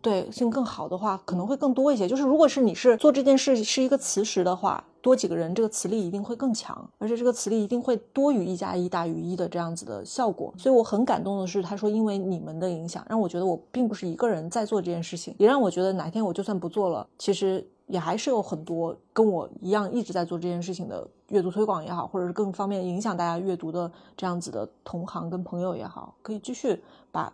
[0.00, 2.08] 对性更好的话，可能会更多一些。
[2.08, 10.50] 就是如果是你是做这件事是一个磁石的话，多几个人，这个磁力一定会更强，而且这个磁力一定会多于一加一大于一的这样子的效果。
[10.56, 17.68] 所以我很感动的是，他说因为你们的影响，让我觉得我并不是一个人在做这件事情，也让我觉得哪天我就算不做了，其实。
[17.90, 26.80] 也还是有很多跟我一样一直在做这件事情的阅读推广也好，或者是更方便影响大家阅读的这样子的同行跟朋友也好，可以继续
[27.12, 27.32] 把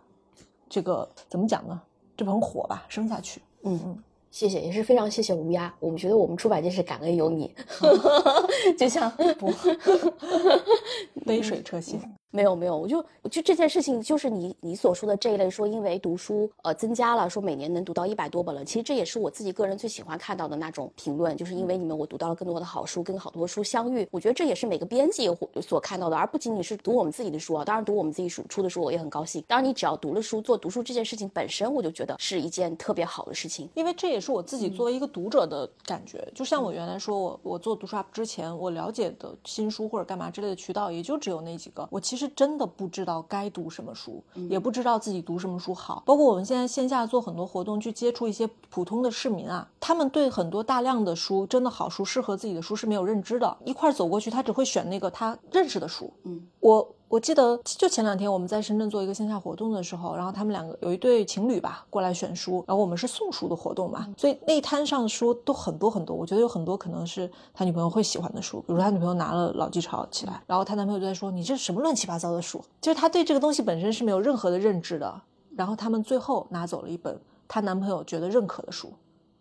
[0.67, 1.79] 这个怎么讲呢？
[2.17, 3.41] 这盆火吧生下去。
[3.63, 4.03] 嗯嗯。
[4.29, 5.73] 谢谢，也是非常谢谢乌鸦。
[5.79, 7.51] 我们觉得我们出版界是感恩有你，
[8.77, 9.49] 就像不
[11.25, 11.99] 杯水车薪。
[12.31, 18.65] 没有没有，我就就这件事情，就是你你所说的这一类，说因为读书呃增加了，说每年能读到一百多本了。
[18.65, 24.07] 其实这也是我自己个人最喜欢看到的那种评论，就是因为你们我读到了更多的好书，跟好多书相遇。
[24.11, 25.29] 我觉得这也是每个编辑
[25.61, 27.63] 所看到的，而不仅仅是读我们自己的书啊。
[27.63, 29.43] 当然读我们自己书出的书，我也很高兴。
[29.47, 33.69] 当然你只要读了书，做读书这件事情本身，我就觉得是一件特别好的事情。
[33.73, 36.27] 因为这也是我自己作为一个读者的感觉。
[36.35, 41.87] 就像我原来说我我做读书 UP 之前，我了解的新书或者干嘛之类的渠道，也就只有那几个。
[41.91, 42.97] 我其实真的不知。
[42.97, 46.01] 知道该读什么书，也不知道自己读什么书好。
[46.03, 53.55] 包括我们现在线下做很多活动，去接触一些普通的市民啊，他们对很多大量的书，真的好书适合自己的书是没有认知的。
[53.63, 56.11] 一块走过去，他只会选那个他认识的书。
[56.23, 56.93] 嗯，我。
[57.09, 75.21] 我记得就前两天我们在深圳做一个线下活动的时候，然后他们两个有一对情侣吧过来选书，然后我们是送书的活动嘛，所以那一摊上的书都很多很多，我觉得有很多可能是他女朋友会喜欢的书，比如他女朋友拿了《老纪潮》起来，然后他男朋友就在说你这什么乱七八糟的书，就是他对这个东西本身是没有任何的认知的，
[75.55, 78.91] 然后他们最后拿走了一本她男朋友觉得认可的书，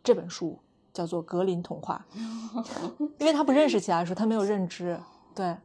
[0.04, 0.56] 这本书
[0.94, 2.06] 叫做《格林童话》，
[3.18, 4.96] 因为他不认识其他书，他没有认知，
[5.34, 5.56] 对。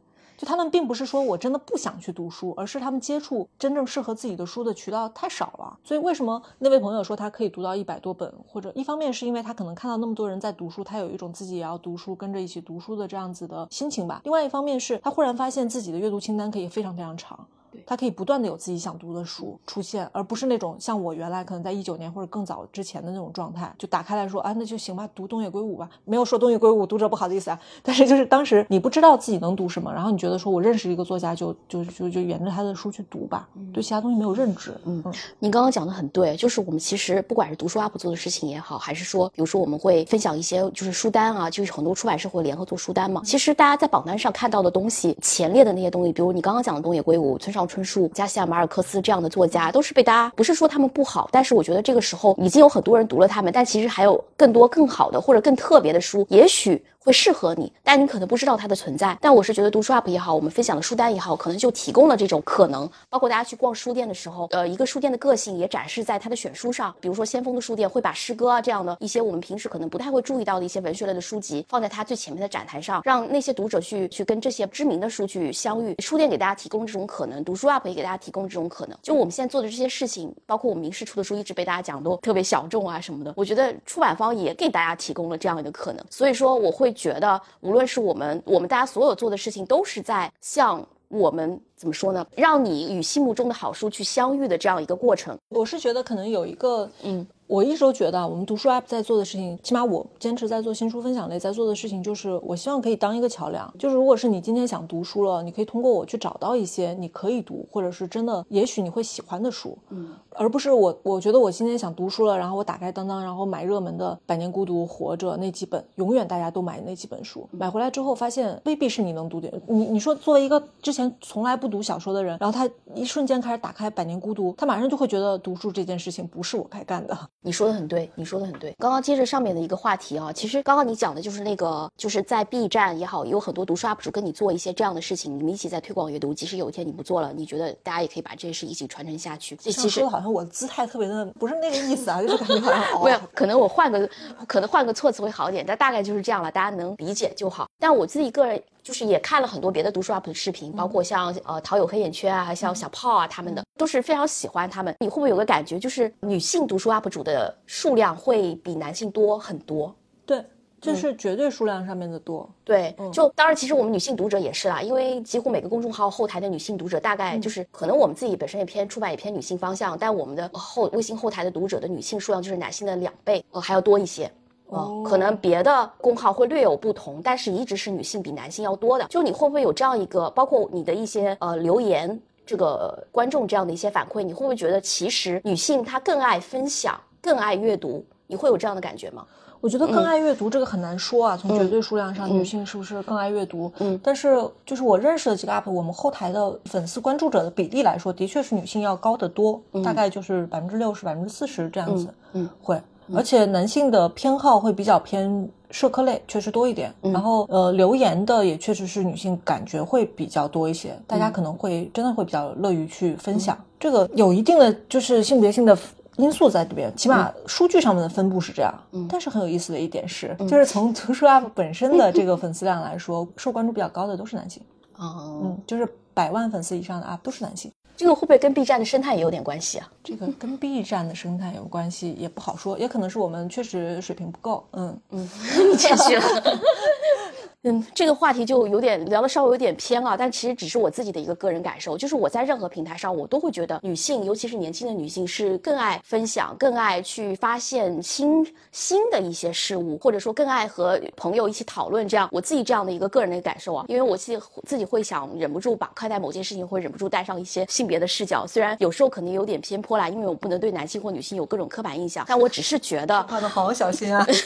[0.46, 5.78] 他们并不是说我真的不想去读书，而是他们接触真正适合自己的书的渠道太少了。
[5.84, 14.20] 所以为什么那位朋友说他可以读到一百多本，或者一方面是因为他可能看到那么多人在读书，他有一种自己也要读书，跟着一起读书的这样子的心情吧。
[14.24, 17.46] 另外一方面是他忽然发现自己的阅读清单可以非常非常长。
[17.86, 25.88] 他可以不断的有自己想读的书出现，而不是那种像我原来可能在一九年或者更早之前的那种状态，就打开来说啊，那就行吧，读东野圭吾吧。
[26.04, 34.72] 没有说东野圭吾读者不好的意思啊，但是就是当时你不知道自己能读什么，然后你觉得说我认识一个作家，就就就就沿着他的书去读吧，对其他东西没有认知。
[34.84, 35.02] 嗯，
[35.38, 43.22] 你刚刚讲的很对，就是我们其实不管是读书 UP 做的事情也好，还是说比如说我们会分享一些就是书单啊，就是很多出版社会联合做书单嘛。
[43.24, 48.42] 其实大家在榜单上看到的东西，前列的那些东西，比如你刚刚讲的东野圭吾、村上春树、加西亚。
[48.46, 56.82] 马尔克斯这样的作家都是被大家不是说他们不好，但是我觉得这个时候已经有很多人读了他们，但其实还有更多更好的或者更特别的书，也许。
[57.04, 59.18] 会适合你，但你可能不知道它的存在。
[59.20, 62.88] 但我是觉得读书 UP 也好，我们分享的书单也好，可能就提供了这种可能。
[63.10, 66.94] 包括大家去逛书店的时候，呃，一个书店的个性也展示在它的选书上。
[67.00, 75.96] 比如说先锋的书店会把诗歌啊这样的一些我们平时可能不太会注意到的一些文学类的书籍放在它最前面的展台上，让那些读者去去跟这些知名的书去相遇。
[76.00, 78.96] 书店给大家提供这种可能，读书 UP 也给大家提供这种可能。
[79.02, 83.34] 就我们现在做的这些事情，包括我们明世出的书，一直被大家讲都特别小众啊什么的。
[83.36, 86.04] 我觉得出版方也给大家提供了这样一个可能。
[86.08, 87.40] 所以说，我会觉得。
[87.60, 92.26] 无论是我们，我们大家所有做的事情，都是在向我们怎么说呢？
[92.36, 95.36] 让你与心目中的好书去相遇的这样一个过程。
[95.50, 97.26] 我是觉得可能有一个，嗯。
[97.46, 103.70] 我一直都觉得，我们读书 app 在做的事情，起码我坚持在做新书分享类，在做的事情就是，我希望可以当一个桥梁。
[103.78, 119.52] 就是如果是你今天想读书了，你可以通过我去找到一些你可以读，或者是真的也许你会喜欢的书，嗯，而不是我，我觉得我今天想读书了，然后我打开当当，然后买热门的《百年孤独》《活着》那几本，永远大家都买那几本书，买回来之后发现未必是你能读的。
[119.66, 127.18] 你你说作为一个之前从来不读小说的人，然后他一瞬间开始打开《百年孤独》，他马上就会觉得读书这件事情不是我该干的。
[127.42, 128.10] 你说的很对。
[128.14, 136.32] 你说的很对，刚刚接着上面的一个话题啊，其实刚刚你讲的就是那个，就是在 B 站也好，有很多读书 UP 主跟你做一些这样的事情，你们一起在推广阅读。
[136.32, 139.56] 即使有一天你不做了，你觉得大家也可以把这件事一起传承下去。
[139.56, 144.08] 这其实好像我姿态特别的，不是那个意思啊，就是感觉好像 没有，可能我换个，
[144.46, 147.68] 可能换个措辞会好一点，但大概就是这样了，大家能理解就好。
[147.78, 148.62] 但我自己个人。
[148.82, 154.94] 就是也看了很多别的读书 UP 的视频，包括像呃陶友黑眼圈啊，还像小炮啊他们的，都是非常喜欢他们。
[155.00, 159.94] 你会不会有个感觉，就是女性读书 UP 主的数量会比男性多很多？
[160.26, 160.44] 对，
[160.80, 162.48] 这是绝对数量上面的多。
[162.64, 174.28] 对，就当然其实我们女性读者也是啦，因为几乎每个公众号后台的女性读者，大概就是可能我们自己本身也偏出版也偏女性方向，但我们的后微信后台的读者的女性数量就是男性的两倍，呃还要多一些。
[174.72, 179.04] 哦，可能别的工号会略有不同，但是一直是女性比男性要多的。
[179.08, 188.04] 就你会不会有这样一个，包括你的一些呃留言，这个观众这样的一些反馈，你会不会觉得其实女性她更爱分享，更爱阅读？
[188.26, 189.26] 你会有这样的感觉吗？
[189.60, 193.72] 我觉得更爱阅读这个很难说啊，从绝对数量上，女性是不是更爱阅读？
[193.78, 202.12] 嗯，但是就是我认识的几个 UP，我们后台的粉丝关注者的比例来说，的确是女性要高得多，大概就是百分之六十、百分之四十这样子。
[202.32, 202.82] 嗯，会。
[203.14, 206.92] 而且男性的偏好会比较偏社科类，确实多一点。
[207.00, 213.56] 然后呃，留言的也确实是女性感觉会比较多一些，大家可能会真的会比较乐于去分享。
[213.80, 215.76] 这个有一定的就是性别性的
[216.16, 218.72] 因素在这边，起码数据上面的分布是这样。
[218.92, 224.62] 嗯，但是很有意思的一点是，就是从图书 UP 本身的这个粉丝量来说，受关注比较高的都是男性。
[224.98, 227.72] 哦，嗯，就是百万粉丝以上的 UP 都是男性。
[227.96, 229.90] 这个会不会跟 B 站的生态也有点关系啊？
[230.02, 234.66] 这个跟 B 站的生态有关系，也不好说，也可能是我们确实水平不够。
[234.72, 235.28] 嗯嗯，
[235.70, 236.22] 你谦虚了。
[237.64, 252.08] 嗯，这个话题就有点聊的稍微有点偏啊，但其实只是我自己的一个个人感受，就是我在任何平台上，我都会觉得女性，尤其是年轻的女性，是更爱分享，更爱去发现新新的一些事物，或者说更爱和朋友一起讨论。
[252.08, 264.26] 这样，我自己这样的一个个人的感受啊，因为我自己自己会想忍不住把看待某件事情，会忍不住带上一些性别的视角，虽然有时候可能有点偏颇啦，因为我不能对男性或女性有各种刻板印象，但我只是觉得，画的好小心啊。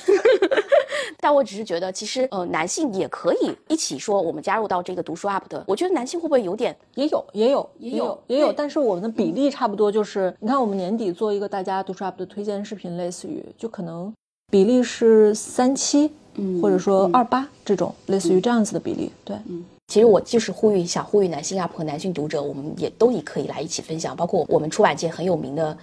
[1.19, 5.65] 但我只是觉得，其实呃，男性也可以一起说，我们加入到这个读书 UP 的。
[5.67, 14.13] 我觉得男性会不会有点也有也有也有也有，但是我们的比例差不多，就是你看我们年底做一个大家读书 UP 的推荐视频，类似于就可能
[14.51, 19.11] 比例是三七，嗯，或者说二八这种，类似于这样子的比例。
[19.25, 25.77] 对，嗯，其实我就是呼吁一下，呼吁男性 UP 和男性读者，我们也都以可以来一起分享，包括我们出版界很有名的。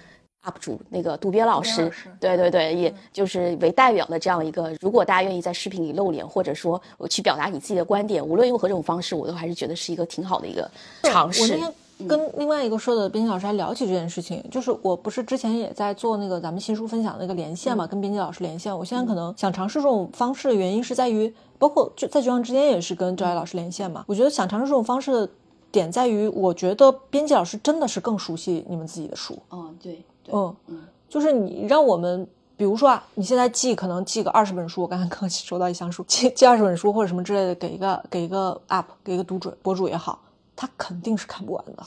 [0.44, 1.90] UP 主那个渡边老师，
[2.20, 10.70] 对对对，也就是为代表的这样一个，如果大家愿意在视频里露脸，或者说我去表达你自己的观点，无论用何种方式，我都还是觉得是一个挺好的一个
[11.02, 11.42] 尝试。
[11.42, 11.74] 我那天
[12.08, 18.76] 跟另外一个说的编辑老师还聊起这件事情，就是我不是之前也在做那个咱们新书分享那个连线嘛，跟编辑老师连线。
[18.76, 24.04] 我现在可能想尝试这种方式的原因是在于，包括就在绝望之间也是跟赵爱老师连线嘛。
[24.08, 25.28] 我觉得想尝试这种方式的
[25.70, 29.38] 点在于，我觉得编辑老师真的是更熟悉你们自己的书。
[29.52, 30.04] 嗯，对。
[30.32, 40.18] 嗯嗯，就是你让我们，比如说啊，你现在寄可能寄个二十本书，我刚才刚收到一箱书， 寄寄二十本书或者什么之类的，给一个给一个 app，给一个读者博主也好，
[40.54, 41.84] 他肯定是看不完的，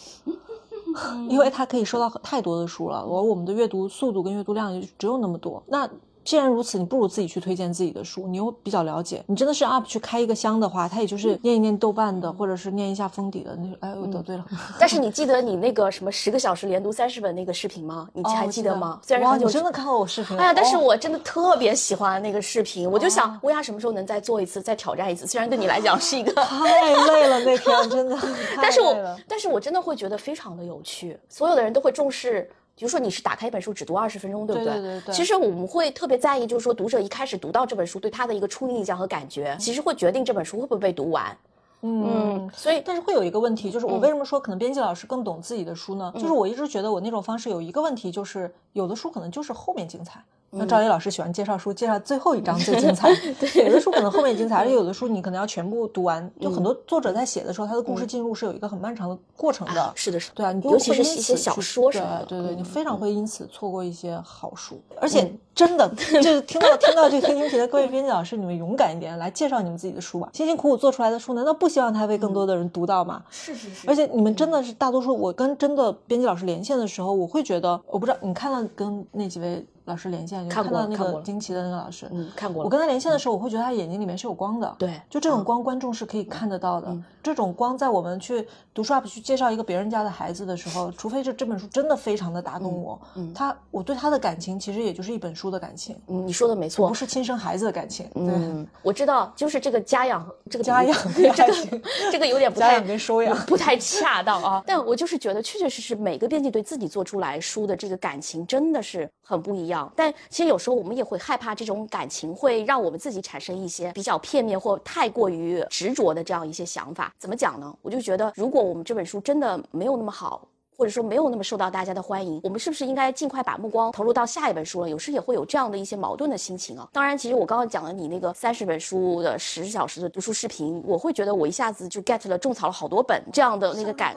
[1.29, 5.89] 因为他可以收到太多的书了，而我们的阅读速度跟阅读量也只有那么多，那。
[6.27, 9.23] 既然如此，你不如自己去推荐自己的书，你又比较了解。
[9.27, 13.55] 你真的是 UP 去开一个箱的话，他也就是念一念豆瓣的，或者是念一下封底的。
[13.55, 14.45] 那哎，我得罪了。
[14.77, 18.09] 但是你记得你那个什么十个小时连读三十本那个视频吗？
[18.11, 18.99] 你还记得吗？
[19.01, 20.37] 虽然很久，真的看过我视频。
[20.37, 25.25] 哎呀，但是我真的特别喜欢那个视频，我就想乌鸦什么时候能再做一次，再挑战一次。
[25.25, 28.17] 虽然对你来讲是一个太累了那天，真的。
[28.61, 32.51] 但是我但是我真的会觉得非常的有趣，所有的人都会重视。
[32.77, 34.73] 比如说你是打开一本书只读二十分钟，对不对？
[34.75, 35.13] 对对对。
[35.15, 41.35] 其实我们会特别在意，就是说读者一开始读到这本书对他的一个初印象和感觉，其实会决定这本书会不会被读完。
[41.81, 46.13] 嗯，所以但是会有一个问题，就是我为什么说可能编辑老师更懂自己的书呢？
[46.15, 50.23] 就是我一直觉得我那种方式有一个问题，就是有的书可能就是后面精彩。
[50.51, 53.13] 那赵磊老师喜欢介绍书，介绍最后一章最精彩。
[53.39, 56.29] 对，有的书可能后面精彩，而且有的书你可能要全部读完。
[56.39, 59.91] 就很多作者在写的时候，他的故事进入是有一一个很漫长的过程的。
[59.93, 60.31] 是的，是。
[60.33, 64.81] 对啊，你尤其是一些小说什么的，对对，你非常会因此错过一些好书。
[64.99, 70.29] 而且真的， 就是听到听到这个音频的各位编辑老师，你们勇敢一点，来介绍你们自己的书吧。
[70.33, 73.21] 辛辛苦苦做出来的书，难道不希望它被更多的人读到吗？
[73.29, 73.87] 是是是。
[73.87, 79.63] 而且你们真的是大多数，我跟真的编辑老师连线的时候，我会觉得，我不知道你看到跟那几位。
[79.87, 82.65] 老师连线，就看到那个惊奇的那个老师，嗯，看过了。
[82.65, 86.95] 我跟他连线的时候，我会觉得他眼睛里面是有光的，对，就这种光，观众是可以看得到的。
[87.23, 95.97] 这种光，在我们去读书 UP 去介绍一个别人家的孩子的时候，除非是这本书真的非常的打动我，嗯，他我对他的感情其实也就是一本书的感情。
[96.07, 98.09] 嗯，你说的没错，不是亲生孩子的感情。
[98.15, 101.81] 嗯，我知道，就是这个家养，这个家养， 这个
[102.13, 104.63] 这个有点不 太跟收养不太恰当啊。
[104.65, 109.76] 但我就是觉得，确确实实每个编辑对自己做出来书的这个感情真的是很不一样。
[109.95, 110.57] 但其实有。
[110.59, 117.13] 时候我们也会害怕这种感情会让我们自己产生一些比较片面或太过于执着的这样一些想法。
[117.19, 117.71] 怎么讲呢？
[117.83, 124.89] 我就觉得，如果我们这本书真的没有那么好，或者说没有那么受到大家的欢迎，我们是不是应该尽快把目光投入到下一本书了？
[124.89, 126.89] 有时也会有这样的一些矛盾的心情啊。
[126.91, 134.15] 当然，其实我刚刚讲了你那个三十本书的十小时的读书视频，我会觉得我一下子就 get 了种草了好多本这样的那个感。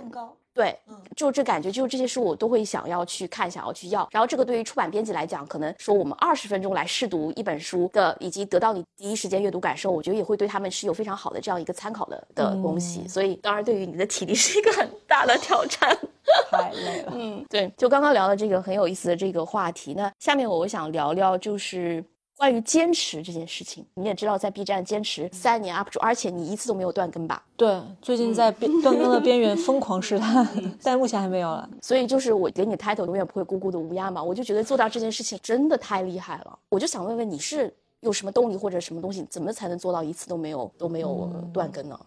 [0.60, 0.78] 对，
[1.16, 4.06] 就这感觉，就是这些书我都会想要去看，想要去要。
[4.12, 13.08] 然后这个对于出版编辑来讲，可能说我们二十分钟来试读一本书的，以及得到你第一时间阅读感受，我觉得也会对他们是有非常好的这样一个参考的的东西。
[13.08, 15.96] 所以，当然对于你的体力是一个很大的挑战。
[16.50, 17.12] 太累了。
[17.14, 22.04] 嗯，对，就刚刚聊的这个很有意思的这个话题，那下面我想聊聊就是。
[22.40, 27.44] 关于坚持这件事情，你也知道，在 B 站坚持三年 UP 主，而且你一次都没有断更吧？
[27.54, 30.48] 对，最近在边断更的边缘疯狂试探，
[30.82, 31.68] 但目前还没有了。
[31.82, 36.58] 所以就是我给你 title 永远不会孤孤的乌鸦嘛，我就觉得做到这件事情真的太厉害了。
[36.70, 37.70] 我就想问问你是
[38.00, 42.00] 有什么动力或者什么东西，怎么才能做到一次都没有都没有断更呢？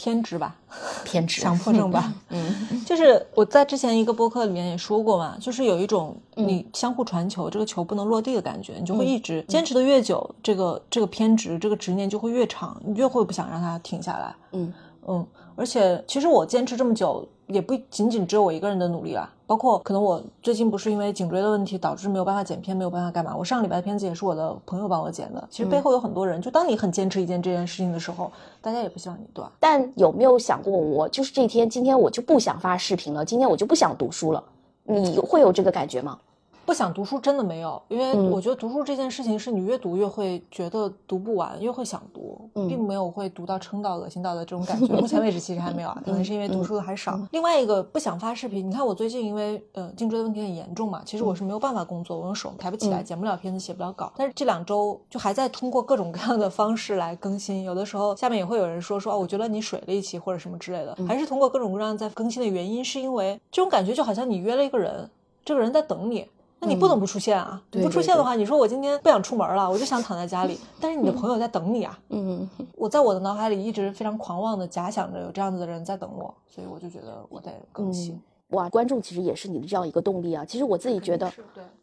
[0.00, 0.56] 偏执吧，
[1.04, 2.10] 偏执，强迫症吧。
[2.30, 14.34] 嗯，就是我在之前一个播客里面也说过嘛，就是有一种你相互传球，这个球不能落地的感觉，你就会一直坚持的越久，这个这个偏执，这个执念就会越长，你越会不想让它停下来。
[14.52, 14.72] 嗯。
[15.06, 15.26] 嗯，
[15.60, 17.28] 而且其实我坚持这么久。
[17.50, 23.34] 也不仅仅只有我一个人的努力啦，包括可能我最近不是因为颈椎的问题导致没有办法剪片，没有办法干嘛。
[23.36, 25.48] 我上礼拜的片子也是我的朋友帮我剪的。
[25.50, 28.30] 其实背后有很多人，就当你很坚持一件这件事情的时候，
[28.60, 29.50] 大家也不希望你断。
[29.58, 34.40] 但有没有想过，我就是这天，今天我就不想发视频了，今天我就不想读书了，
[34.84, 36.16] 你会有这个感觉吗？
[36.70, 44.94] 不想读书真的没有，因为我觉得读书这件事情是你越读越会觉得读不完，越会想读，并没有会读到撑到、恶心到的这种感觉。
[44.94, 47.18] 目前为止其实还没有啊，可能是因为读书的还少。
[47.32, 54.12] 另外一个不想发视频，你看我最近因为呃颈椎的问题很严重嘛，其实我是没有办法工作，我用手抬不起来，剪不了片子，写不了稿。
[54.16, 65.10] 但是这两周就还在通过各种各样的方式来更新，有的时候下面也会有人说说哦，我觉得你水了一期或者什么之类的，还是通过各种各样在更新的原因，是因为这种感觉就好像你约了一个人，
[65.44, 66.24] 这个人在等你。
[66.60, 67.60] 那你不能不出现啊！
[67.72, 70.60] 你不出现的话，你说我今天不想出门了，我就想躺在家里。
[70.78, 71.98] 但是你的朋友在等你啊！
[72.10, 78.20] 嗯， 我在我的脑海里一直非常狂妄的假想着有这样子的人在等我，所以我就觉得我得更新。
[78.50, 80.44] 哇，观众其实也是你的这样一个动力啊！
[80.44, 81.30] 其实我自己觉得，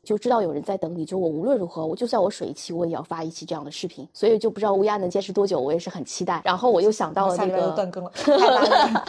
[0.03, 4.07] 就知道有人在等你，就我无论如何，我就算我水一期，我也要发一期这样的视频。
[4.13, 6.41] 所以就不知道乌鸦能坚持多久，我也是很期待。
[6.43, 8.11] 然后我又想到了那个断更了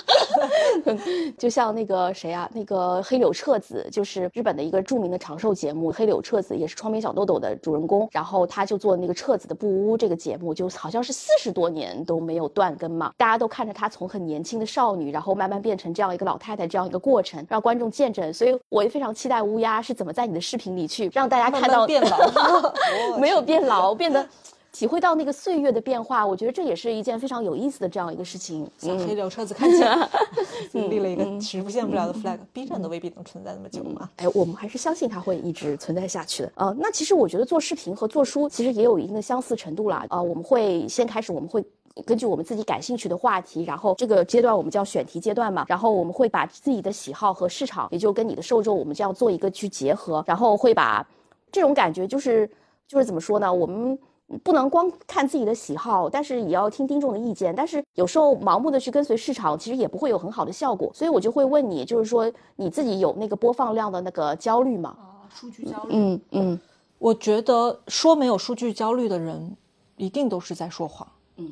[1.36, 8.08] 就像那个谁啊，那个黑柳彻子，就是日本的一个著名的长寿节目，黑柳彻子也是窗边小豆豆的主人公。
[8.12, 13.12] 然后他就做那个彻子的布屋这个节目，就好像是四十多年都没有断更嘛。
[13.16, 17.44] 大家都看着他从很年轻的少女，然后慢慢变成这样一个老太太这样一个过程。
[17.48, 22.72] 让观众见证，所以我也非常期待乌鸦是怎么在你的视频里去让大家看到变老，
[23.18, 24.28] 没有变老，变得
[24.70, 26.24] 体会到那个岁月的变化。
[26.24, 28.70] 我觉得这也是一件非常有意思的这样一个事情。
[28.80, 30.08] 黑柳车子看起来
[30.72, 32.38] 立了一个实现不了的 flag。
[32.52, 34.10] B 站都未必能存在那么久嘛？
[34.16, 36.52] 哎，我们还是相信它会一直存在下去的。
[36.56, 40.04] 呃，那其实我觉得做视频和做书其实也有一定的相似程度啦。
[40.10, 41.64] 呃，我们会先开始，我们会。
[42.06, 51.06] 根据我们自己感兴趣的话题，然后这个阶段我们叫选题阶段嘛，然后我们会把自己的喜好和市场，也就跟你的受众，我们这样做一个去结合，然后会把
[51.50, 52.48] 这种感觉就是
[52.86, 53.52] 就是怎么说呢？
[53.52, 53.98] 我们
[54.42, 57.54] 不能光看自己的喜好，但是也要听听众的意见。
[57.54, 60.90] 但是有时候盲目的去跟随市场，其实也不会有很好的效果。
[60.94, 64.94] 所以我就会问你，就是说你自己有那个播放量的那个焦虑吗？
[64.98, 65.90] 啊，数据焦虑。
[65.92, 66.60] 嗯嗯，
[66.98, 69.56] 我觉得说没有数据焦虑的人，
[69.96, 71.08] 一定都是在说谎。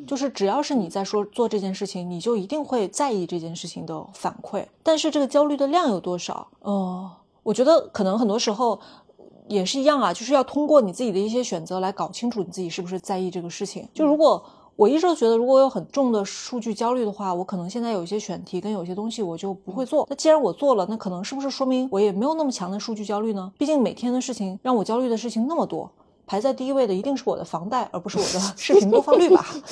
[0.07, 4.64] 就是只要是你在说做这件事情，你就一定会在意这件事情的反馈。
[4.82, 6.49] 但是这个焦虑的量有多少？
[6.61, 7.11] 呃，
[7.43, 8.80] 我觉得可能很多时候
[9.49, 13.89] 也是一样啊，就是要通过你自己的一些选择来搞清楚你自己是不是在意这个事情。
[13.95, 20.07] 就如果我一直都觉得，如果我有很重的数据焦虑的话，我可能现在有一些选题跟有些东西我就不会做。
[20.11, 23.51] 那既然我做了，那可能是不是说明我也没有那么强的数据焦虑呢？
[23.57, 25.91] 毕竟每天的事情让我焦虑的事情那么多。
[26.27, 29.47] 排在第一位的一定是我的房贷，而不是我的 视频播放率吧？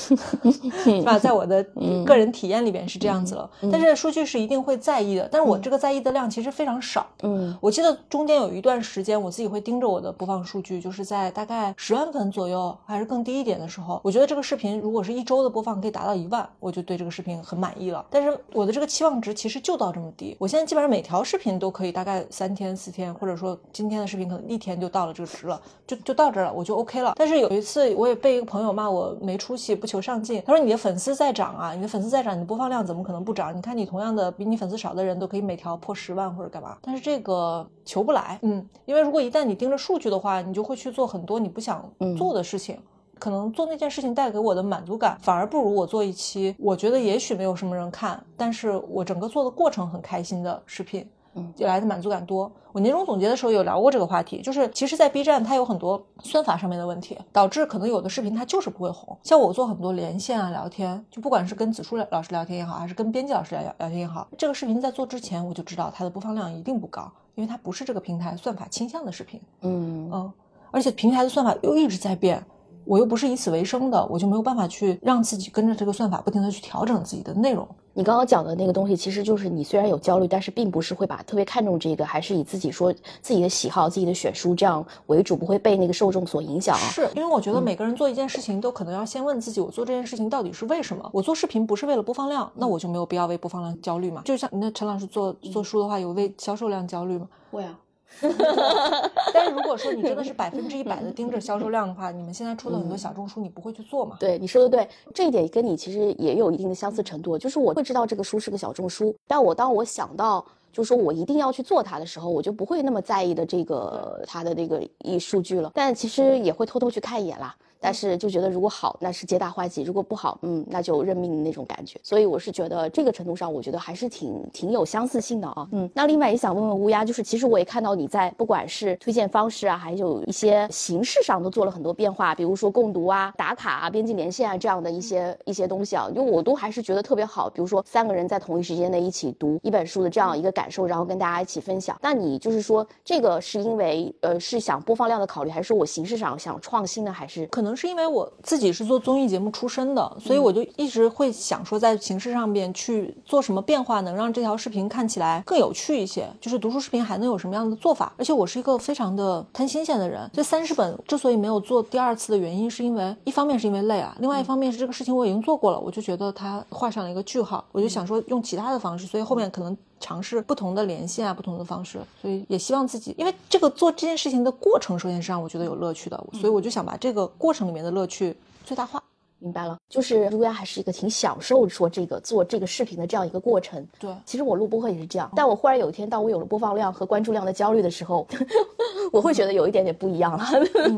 [0.85, 1.19] 是吧？
[1.19, 1.63] 在我的
[2.07, 3.51] 个人体验里边是这样子了。
[3.73, 7.07] 但是数据是一定会在意的，但是我这个在意的量其实非常少。
[7.23, 18.05] 嗯，我记得中间有一段时间，我自己会盯着我的播放数据，就是在大概十万粉左右，还是更低一点的时候，我觉得这个视频如果是一周的播放可以达到一万，我就对这个视频很满意了。
[18.11, 20.37] 但是我的这个期望值其实就到这么低。
[20.39, 27.14] 我现在基本上每条视频都可以大概三天四天，或者说今天的视频可能一天就到了这个值了，就就到这儿了，我就 OK 了。
[27.16, 30.42] 但是有一次，我也被一个朋友骂我没出息、不求上进。
[30.47, 33.57] 他说：“你的粉丝在涨啊，你的粉丝在涨，你的播放量怎么可能不涨？
[33.57, 36.76] 你看你同样的比你粉丝少的人都可以每条破十万或者干嘛。
[36.82, 41.84] 但是这个求不来，嗯，因为如果一旦你盯着数据的话，你就会去做很多你不想
[42.16, 42.78] 做的事情，
[43.18, 52.51] 可能做那件事情带给我的满足感反而不如我做一期我觉得也许没有什么人看，但是我整个做的过程很开心的视频。”嗯，就来的满足感多。
[52.72, 59.16] 我年终总结的时候有聊过这个话题，就是其实，在 B 站它有很多算法上面的问题，导致可能有的视频它就是不会红。
[59.22, 69.41] 像我做很多连线啊、聊天，就不管是跟子舒老师聊天也好，还是跟编辑老师聊聊天也好，这个视频在做之前我就知道它的播放量一定不高，因为它不是这个平台算法倾向的视频。
[69.61, 70.32] 嗯嗯，
[70.70, 72.45] 而且平台的算法又一直在变。
[72.85, 77.66] 我又不是以此为生的，我就没有办法去让自己跟着这个算法不停的去调整自己的内容。
[77.97, 86.76] 你刚刚讲的那个东西，其实就是你虽然有焦虑，但是并不是会把特别看重这个，还是以自己说自己的喜好、自己的选书这样为主，不会被那个受众所影响。
[86.76, 91.09] 是因为我觉得每个人做一件事情，都可能要先问自己，我做这件事情到底是为什么？
[91.12, 94.22] 我做视频不是为了播放量，那我就没有必要为播放量焦虑嘛。
[94.24, 97.28] 就像那陈老师做做书的话，有为销售量焦虑吗？
[97.53, 97.78] 会啊。
[99.33, 104.17] 但是如果说你真的是百分之一百的盯着销售量的话，你们现在出的很多小众书，你不会去做吗？
[104.21, 107.37] 对，你说的对，这一点跟你其实也有一定的相似程度。
[107.37, 115.71] 就是我会知道这个书是个小众书，但我当我想到就是说我一定要去做它的时候，我就不会那么在意的这个它的那个一数据了。
[115.75, 117.55] 但其实也会偷偷去看一眼啦。
[117.85, 122.01] 但是就觉得如果好，那是皆大欢喜；如果不好，嗯，那就认命的那种感觉。
[122.03, 125.68] 所以我是觉得这个程度上，我觉得还是挺挺有相似性的啊。
[125.72, 137.51] 嗯，那另外也想问问乌鸦，就是其实我也看到你在不管是推荐方式啊，还有一些形式上都做了很多变化，比如说共读啊、打卡啊、编辑连线啊这样的一些一些东西啊，因为我都还是觉得特别好。
[137.51, 141.99] 比如说三个人在同一时间内一起读一本书的这样一个感受，然后跟大家一起分享。
[142.01, 147.12] 那你就是说这个是因为呃是想播放量的考虑，还是说我形式上想创新呢？
[147.12, 148.31] 还是可能是因为我。
[148.43, 156.29] 自己是做综艺节目出身的，所以我就一直会想说，在形式上边去做什么变化，能让这条视频看起来更有趣一些。
[156.41, 158.12] 就是读书视频还能有什么样的做法？
[158.18, 160.31] 而且我是一个非常的贪新鲜的人。
[160.33, 167.64] 这三十本之所以没有做第二次的原因，是因为一方面是因为累啊，另外一方面是这个事情我已经做过了，我就觉得它画上了一个句号。
[167.72, 172.01] 我就想说用其他的方式，所以后面可能尝试不同的连线啊，不同的方式。
[172.20, 178.36] 所以也希望自己，因为这个做这件事情的过程，首先是让我觉得有乐趣的，所以我就想把这个过程里面的乐趣。
[178.64, 179.03] 最大化，
[179.38, 183.86] 明白了，就是乌鸦还是一个挺享受说这个做这个视频的这样一个过程。
[183.99, 188.26] 对，其实我录播客也是这样，但我忽然有一天，当我有了播放量和关注量的焦虑的时候，
[189.12, 190.45] 我会觉得有一点点不一样了。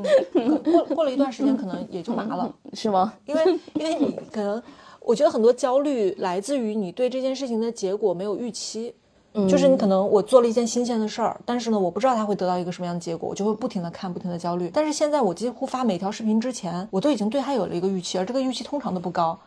[0.62, 3.12] 过过了一段时间，可能也就麻了， 是吗？
[3.26, 4.62] 因为因为你可能，
[5.06, 8.92] 我觉得很多焦虑来自于你对这件事情的结果没有预期。
[9.38, 14.70] 嗯就是你可能我做了一件新鲜的事儿，但是呢，我不知道它会得到一个什么样的结果，我就会不停的看，不停的焦虑。
[14.72, 19.38] 但是现在我几乎发每条视频之前，我都已经对它有了一个预期，而这个预期通常都不高，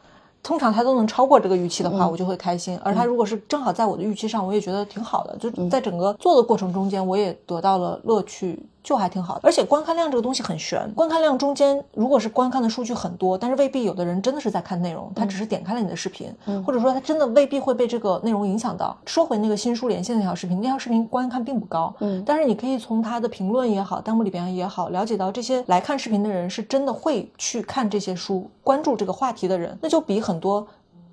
[0.43, 2.79] 通常它都能超过这个预期的话，我就会开心。
[2.83, 5.35] 而它如果是正好在我的预期上，我也觉得挺好的。
[5.37, 8.59] 就在整个做的过程中间，我也得到了乐趣。
[8.89, 10.91] 就还挺好的，而且观看量这个东西很悬。
[10.95, 16.33] 观看量中间，如果是观看的数据很多，但是未必有的人真的是在看内容，他只是点开了你的视频，
[16.65, 18.97] 或者说他真的未必会被这个内容影响到。
[19.05, 30.67] 说回那个新书连线那条视频，那条视频观看并不高，嗯，但是你可以从他的评论也好，弹幕里边也好，了解到这些来看视频的人是真的会去看这些书，关注这个话题的人，那就比很多。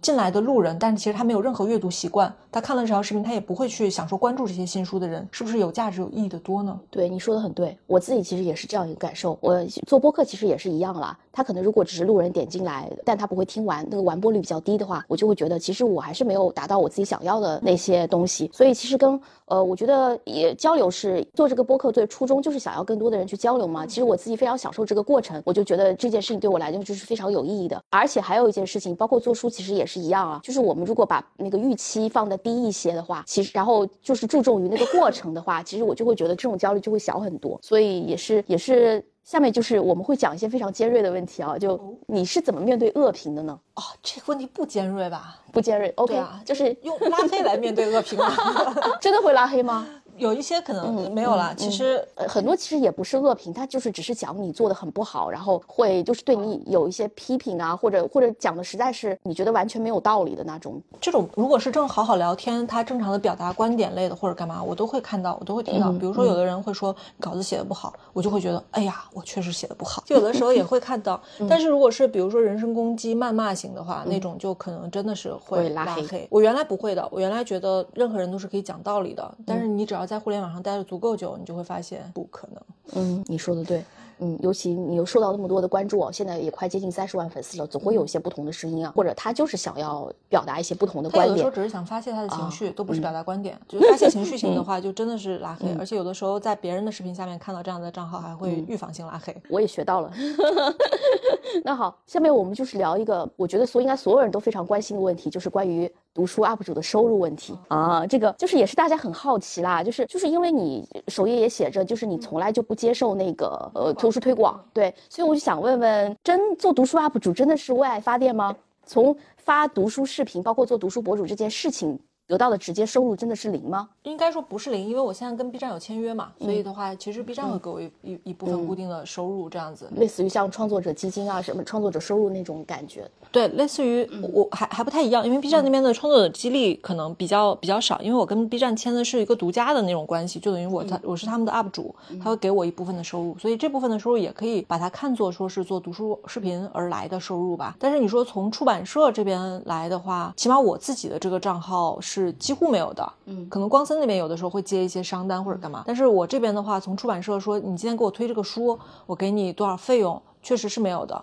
[0.07, 6.79] 进来的路人，但是其实他没有任何阅读习惯，他看了这条视频，他也不会去想说关注这些新书的人是不是有价值、有意义的多呢？
[6.93, 9.37] 对，你说的很对，我自己其实也是这样一个感受。
[9.41, 11.19] 我做播客其实也是一样啦。
[11.37, 18.51] 他可能如果只是路人点进来，但他不会听完，那个完播率比较低的话，我就会觉得其实我还是没有达到我自己想要的那些东西。
[18.55, 23.84] 所以其实跟呃，我觉得也交流是做这个播客最初衷就是想要更多的人去交流嘛。
[23.84, 27.78] 其实我自己非常享受这个过程，我就觉得这件事情对我来讲就是非常有意义的。
[27.91, 37.59] 而且还有一件事情，包括做书其实也是一样啊，就是我们如果把那个预期放的低一些的话，其实然后就是注重于那个过程的话，其实我就会觉得这种焦虑就会小很多。
[37.62, 39.05] 所以也是也是。
[39.27, 43.59] 下面就是我们会讲一些非常尖锐的问题啊，就你是怎么面对恶评的呢？
[43.74, 45.37] 哦，这个问题不尖锐吧？
[45.53, 48.33] 不尖锐，OK 啊，就是用拉黑来面对恶评吗？
[49.03, 49.85] 真的会拉黑吗？
[50.19, 60.81] 有一些可能没有了，其实很多其实也不是恶评，他就是只是讲你做的很不好，然后会就是对你有一些批评啊，或者或者讲的实在是你觉得完全没有道理的那种。
[61.01, 65.91] 这种如果是正好好聊天，他正常的表达观点类的或者干嘛，我都会看到，我都会听到。
[65.93, 70.03] 比如说有的人会说稿子写的不好，我就会觉得哎呀，我确实写的不好。
[70.07, 76.27] 就有的时候也会看到，但是如果是比如说人身攻击、谩骂型的话，那种就可能真的是会拉黑。
[76.31, 80.87] 我原来不会的，我原来觉得任何人都是可以讲道理的，但是你只要在互联网上待了。
[80.87, 82.63] 足够久，你就会发现不可能。
[82.95, 83.83] 嗯，你说的对。
[84.19, 91.29] 嗯，尤其你又受到那么多的关注哦，现在也快接近三十万粉丝了，总会有一些不同的声音啊，或者他就是想要表达一些不同的观点。
[91.29, 93.61] 有的时候只是想发泄他的情绪，都不是表达观点。
[93.69, 95.69] 就发泄情绪型的话，就真的是拉 黑。
[95.79, 99.37] 而且有的时候在别人的视频下面看到这样的账号，还会预防性拉黑。
[99.51, 100.11] 我也学到了。
[101.65, 108.07] 那好，下面我们就是聊一个我觉得所应该所有人都非常关心的问题，就是关于读书 UP 主的收入问题啊。
[108.07, 113.93] 这个就是也是大家很好奇啦，就是就是因为你首页也写着，就是你从来就不接受那个呃。
[113.97, 118.55] 图书推广对，所以我就想问问，真做读书 UP 主真的是为爱发电吗？
[118.85, 121.99] 从发读书视频，包括做读书博主这件事情。
[122.27, 123.89] 得到的直接收入真的是零吗？
[124.03, 133.09] 应该说不是零，因为我现在跟 B 站有签约嘛，所以的话，其实 B 站会给我一一一部分固定的收入，这样子，类似于像创作者基金啊什么创作者收入那种感觉。
[133.31, 147.77] 对，类似于我还还不太一样，因为 B 站那边的创作者激励可能比较比较少，因为我跟 B 站签的是一个独家的那种关系，就等于我他我是他们的 UP 主，他会给我一部分的收入，所以这部分的收入也可以把它看作说是做读书视频而来的收入吧。
[147.79, 152.16] 但是你说从出版社这边来的话，起码我自己的这个账号是。
[152.23, 153.12] 是几乎没有的。
[153.27, 161.23] 嗯，可能光森那边有的时候会接一些商单或者干嘛，但是我这边的话，从出版社说你今天给我推这个书，我给你多少费用，确实是没有的。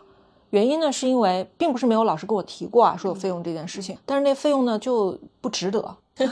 [0.52, 5.96] 原因呢，是因为并不是没有老师跟我提过啊，说有费用这件事情，但是那费用呢就不值得。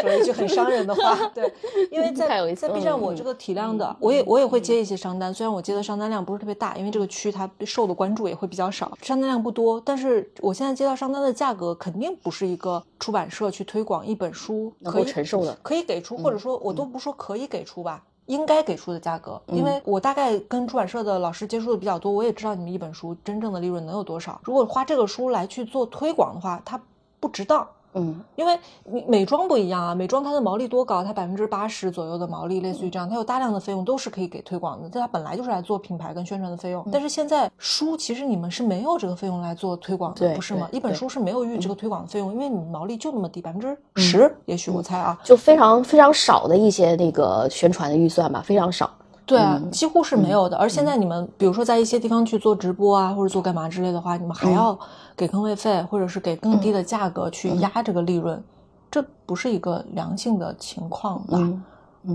[0.00, 1.52] 说一句很伤人的话， 对，
[1.90, 26.80] 因为在在 B 站我这个体量的，我也我也会接一些商单，虽然我接的商单量不是特别大，因为这个区它受的关注也会比较少，商单量不多，但是我现在接到商单的价格肯定不是一个出版社去推广一本书可以承受的，可以给出，或者说我都不说可以给出吧，应该给出的价格，因为我大概跟出版社的老师接触的比较多，我也知道你们一本书真正的利润能有多少，如果花这个书来去做推广的话，它
[27.20, 27.66] 不值当。
[27.94, 31.02] 嗯，因为你美妆不一样啊，美妆它的毛利多高？
[31.02, 36.86] 它百分之八十左右的毛利，类似于这样，它有大量的费用都是可以给推广的，但它本来就是来做品牌跟宣传的费用。
[36.92, 40.68] 但是现在书其实你们是没有这个费用来做推广的，不是吗？
[40.70, 48.90] 一本书是没有预这个推广的费用，因为你毛利就那么低，百分之十，也许我猜啊，就非常非常少的一些那个宣传的预算吧，非常少。
[49.28, 50.56] 对啊，几乎是没有的。
[50.56, 54.76] 而现在你们，比如说在一些地方去做直播啊，或者做干嘛之类的话，你们还要
[55.14, 58.42] 给坑位费，或者是给更低的价格去压这个利润，
[58.90, 61.38] 这不是一个良性的情况吧？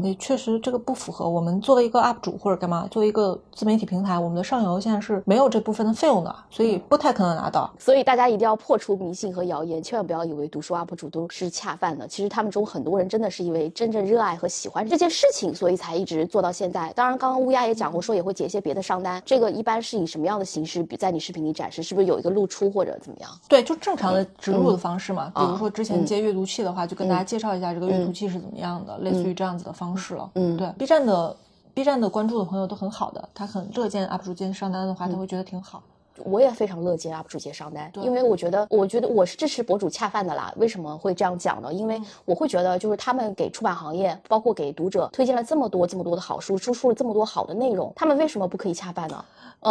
[0.02, 7.72] 也确实，这个不符合我们作为一个 UP 主或者干嘛，作为一个自媒体平台，我们的上游现在是没有这部分的费用的，所以不太可能拿到。
[7.78, 12.08] 所以大家一定要破除迷信和谣言，千万不要以为读书 UP 主都是恰饭的。
[12.08, 16.92] 其实他们中很多人真的是因为真正热爱和喜欢这件事情，所以才一直做到现在。
[16.94, 19.22] 当然，刚刚乌鸦也讲过，说也会接一些别的商单。
[19.26, 21.82] 这个一般是以什么样的形式比在你视频里展示？
[21.82, 23.30] 是不是有一个露出或者怎么样？
[23.50, 25.32] 对，就正常的植入的方式嘛。
[25.36, 30.30] 比如说之前接阅读器的话，就跟大家介绍一下这个阅读器是怎么样的，类似于这样子的方式了。
[30.36, 30.56] 嗯。
[30.56, 31.36] 对 B 站的
[31.74, 35.82] B 站的关注的朋友都很好的，他很乐见 UP 主接商单的话，他会觉得挺好。
[36.26, 40.54] 我也非常乐见 UP 主接商单，因为我觉得，我觉得我是支持博主恰饭的啦。
[40.58, 41.74] 为什么会这样讲呢？
[41.74, 49.26] 因为我会觉得，就是他们给出版行业，包括给读者推荐了这么多、这么多的好书，输出了这么多好的内容，他们为什么不可以恰饭呢？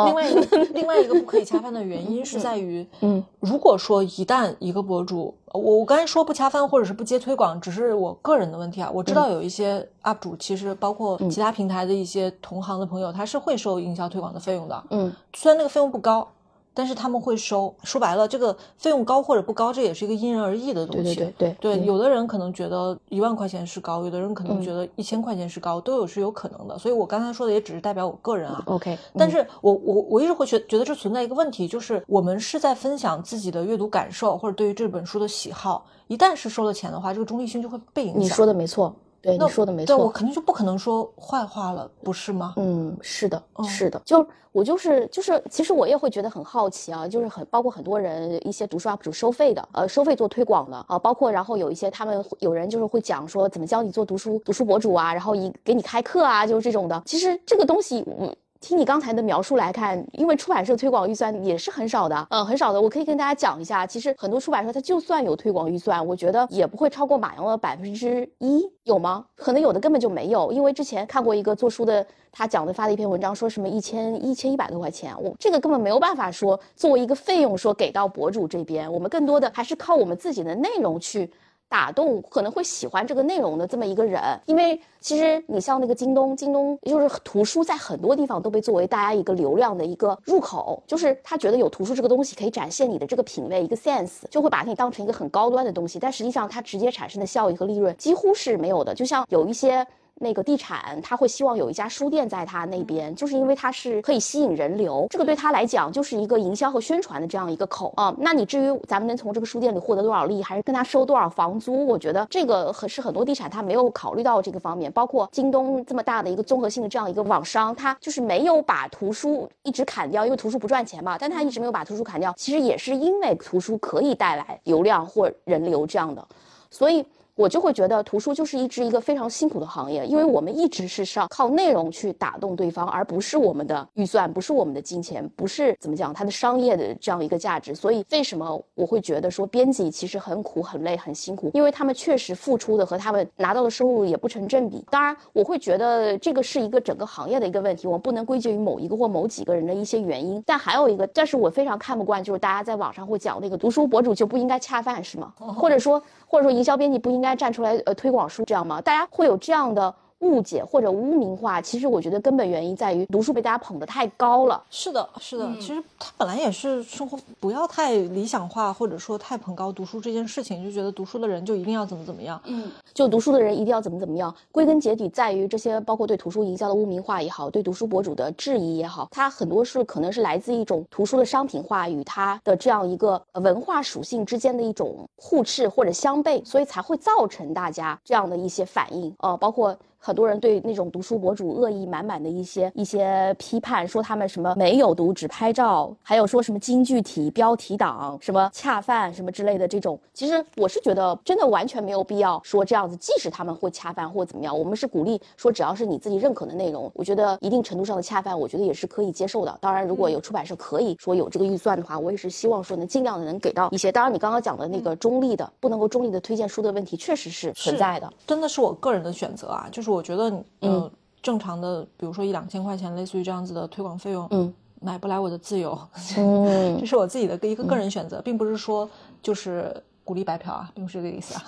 [0.07, 8.91] 另外一个另外一个不可以恰饭的原因是在于， 嗯，如果说一旦一个博主，我我刚才说不恰饭或者是不接推广，只是我个人的问题啊。
[8.93, 16.27] 我知道有一些 UP 主，其实包括其他平台的一些同行的朋友，他是会收营销推广的费用的，嗯，虽然那个费用不高。
[16.75, 21.15] 但是他们会收，说白了，这个费用高或者不高，这也是一个因人而异的东西。
[21.15, 26.79] 对对对对，有的人可能觉得一万块钱是高，有的人可能觉得一千块钱是高，都有是有可能的。
[26.79, 28.63] 所以我刚才说的也只是代表我个人啊。
[28.67, 38.23] OK，但是我我我一直会觉觉得这存在一个问题，就是我们是在分享自己的阅读感受或者对于这本书的喜好，一旦是收了钱的话，这个中立性就会被影响。
[38.23, 38.95] 你说的没错。
[39.23, 42.55] 对你说的没错，我肯定就不可能说坏话了，不是吗？
[42.57, 57.01] 嗯，是的，是的，就我就是就是，其实我也会觉得很好奇啊，就是很包括很多人一些读书 UP 主收费的，呃，收费做推广的啊，包括然后有一些他们有人就是会讲说怎么教你做读书读书博主啊，然后一给你开课啊，就是这种的。
[57.07, 58.35] 其实这个东西，嗯。
[58.63, 62.81] 听你刚才的描述来看，因为出版社推广预算也是很少的，嗯，很少的。
[62.81, 69.27] 我可以跟大家讲一下，其实很多出版社它就算有推广预算，我觉得也不会超过马洋的百分之一，有吗？
[69.35, 70.53] 可能有的根本就没有。
[70.53, 81.29] 因为之前看过一个做书的，他讲的发的一篇文章，说什么一千一千一百多块钱，我这个根本没有办法说作为一个费用说给到博主这边，我们更多的还是靠我们自己的内容去。
[81.73, 99.87] 打动可能会喜欢这个内容的这么一个人，因为其实你像那个京东，京东就是图书，在很多地方都被作为大家一个流量的一个入口，就是他觉得有图书这个东西可以展现你的这个品味，一个 sense，就会把你当成一个很高端的东西，但实际上它直接产生的效益和利润几乎是没有的，就像有一些。
[100.17, 108.15] 那个地产他会希望有一家书店在他那边，就是因为它是可以吸引人流，这个对他来讲就是一个营销和宣传的这样一个口啊。
[108.19, 114.93] 那你至于咱们能从这个书店里获得多少利益，还是跟他收多少房租，我觉得这个很是很多地产他没有考虑到这个方面。
[114.93, 121.17] 包括京东这么大的一个综合性的这样一个网商，他就是没有把图书一直砍掉，因为图书不赚钱嘛。
[121.19, 126.25] 但他一直没有把图书砍掉，其实也是因为图书可以带来流量或人流这样的，
[126.71, 127.05] 所以。
[127.35, 137.75] 我就会觉得图书就是一直一个非常辛苦的行业，因为我们一直是上靠内容去打动对方，而不是我们的预算，不是我们的金钱，不是怎么讲它的商业的这样一个价值。
[137.75, 141.51] 所以为什么我会觉得说编辑其实很苦、很累、很辛苦？
[141.55, 144.85] 因为他们确实付出的和他们拿到的收入也不成正比。
[144.91, 150.43] 当然，我会觉得这个是一个整个行业的一个问题，我们不能归结于某一个或某几个人的一些原因。
[150.45, 155.33] 但还有一个，但是我非常看不惯，就是大家在网上会讲那个读书博主就不应该恰饭，是吗？
[155.39, 156.03] 或者说？
[156.33, 158.81] 或者说营销编辑不应该站出来呃推广书这样吗？
[158.81, 164.63] 大家会有这样的误解或者污名化，其实我觉得根本原因在于读书被大家捧得太高了。
[164.71, 172.41] 是的，是的，其实它本来也是生活不要太理想化，或者说太捧高读书这件事情，就觉得读书的人就一定要怎么怎么样。
[172.45, 174.35] 嗯，就读书的人一定要怎么怎么样。
[174.53, 189.13] 归根结底在于这些，包括对图书营销的污名化也好，对读书博主的质疑也好，它很多是可能是来自一种图书的商品化与它的这样一个文化属性之间的一种互斥或者相悖，所以才会造成大家这样的一些反应。
[189.19, 189.77] 呃，包括。
[190.05, 202.97] 很多人对那种读书博主恶意满满的一些一些批判，说他们什么没有读只拍照，还有说什么京剧体标题党，什么恰饭什么之类的这种，其实我是觉得真的完全没有必要说这样子。
[202.97, 209.57] 即使他们会恰饭或怎么样，我们是鼓励说只要是你自己认可的内容，我觉得一定程度上的恰饭，我觉得也是可以接受的。
[209.61, 213.93] 当然，如果有出版社可以说有这个预算的话，我也是希望说能尽量的能给到一些。
[213.93, 218.13] 当然，你刚刚讲的那个中立的不能够中立的推荐书的问题，确实是存在的。
[218.27, 219.92] 真的是我个人的选择啊，就是。
[219.93, 220.91] 我觉得，嗯，
[221.23, 225.79] 正常的，比如说一两千块钱，类似于这样子的推广费用，嗯，买不来我的自由，
[226.19, 228.89] 嗯，这是我自己的一个个人选择，并不是说
[229.23, 229.83] 就是。
[230.05, 231.43] 鼓励白嫖啊，并不是这个意思啊。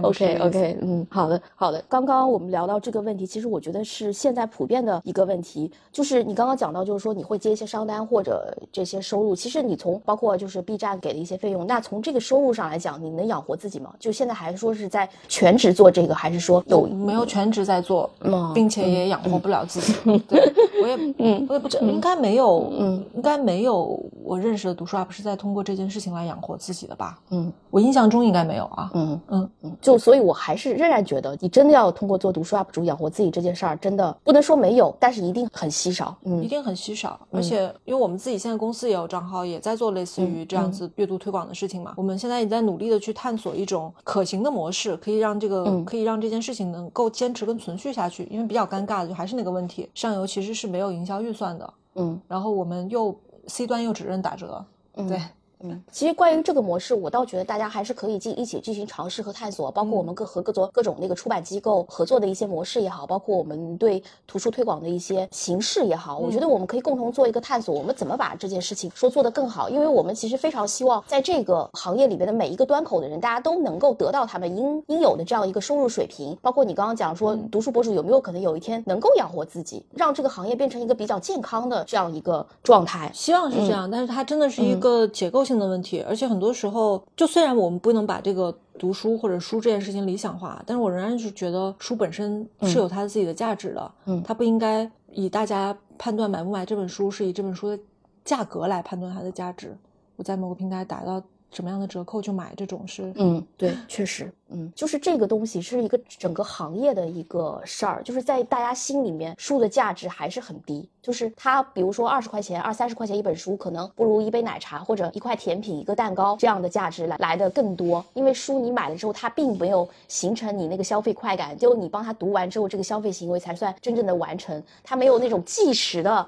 [0.02, 1.82] OK OK，嗯，好的好的。
[1.88, 9.34] 刚刚我们聊到这个问题，其实我觉得是现在普遍的一个问题，就是你刚刚讲到，就是说你会接一些商单或者这些收入。
[9.34, 13.94] 其实你从包括就是 B 站给的一些费用，那从这个收入上来讲，你能养活自己吗？
[13.98, 19.94] 就现在还是说是在全职做这个，还是说有没有全职在做，嗯并且也养活不了自己？
[20.28, 20.52] 对，
[20.82, 24.00] 我也嗯，我也不知应该没有，嗯，应该没有。
[24.24, 26.93] 我认识的读书 UP 是在通过这件事情来养活自己的。
[26.94, 29.20] 吧，嗯，我印象中应该没有啊，嗯。
[29.28, 29.50] 嗯。
[29.62, 37.18] 嗯，就所以，我还是仍然觉得，你真的要通过做读书 UP 主养活自己这件事儿，真的不能说没有，但是一定很稀少，嗯，一定很稀少。
[37.30, 48.28] 而且，因为我们自己现在公司也有账号，也在做类似于这样子阅读推广的事情嘛，我们现在也在努力的去探索一种可行的模式，可以让这个可以让这件事情能够坚持跟存续下去。
[48.30, 53.14] 因为比较尴尬的就还是那个问题，上游其实是没有营销预算的，嗯，然后我们又
[53.46, 54.64] C 端又只认打折，
[54.94, 55.20] 对。
[55.64, 69.70] 嗯，其实关于这个模式，我倒觉得大家还是可以进一起进行尝试和探索，包括我们各和各种各种那个出版机构合作的一些模式也好，包括我们对图书推广的一些形式也好，我觉得我们可以共同做一个探索，我们怎么把这件事情说做得更好？
[69.70, 76.36] 因为我们其实非常希望在这个行业里边的每一个端口的人，大家都能够得到他们应应有的这样一个收入水平。
[76.42, 83.10] 包括你刚刚讲说，读书博主有没有可能有一天能够养活自己，让这个行业变成一个比较健康的这样一个状态？
[83.14, 86.34] 希望是这样，但是它真的是一个结构性的问题，而且很。
[86.34, 93.92] 很多时候，就虽然我们不能把这个读书或者书这件事情理想化，但是我仍然是觉得书本身是有它自己的价值的。
[94.06, 97.78] 嗯，它不应该以大家判断买不买这本书是以这本书的
[98.24, 99.78] 价格来判断它的价值。
[100.16, 101.22] 我在某个平台打到。
[101.54, 110.88] 什么样的折扣就买这种是，嗯，对，确实，嗯，就是这个东西是一个整个行业的一个事儿，就是在大家心里面，书的价值还是很低。
[111.00, 118.02] 就是它，比如说二十块钱、二三十块钱一本书，可能不如一杯奶茶或者一块甜品、一个蛋糕这样的价值来来的更多。
[118.14, 126.26] 因为书你买了之后，它并没有形成你那个消费快感，就你帮他读完之后，这个消费行为才算真正的完成，它没有那种即时的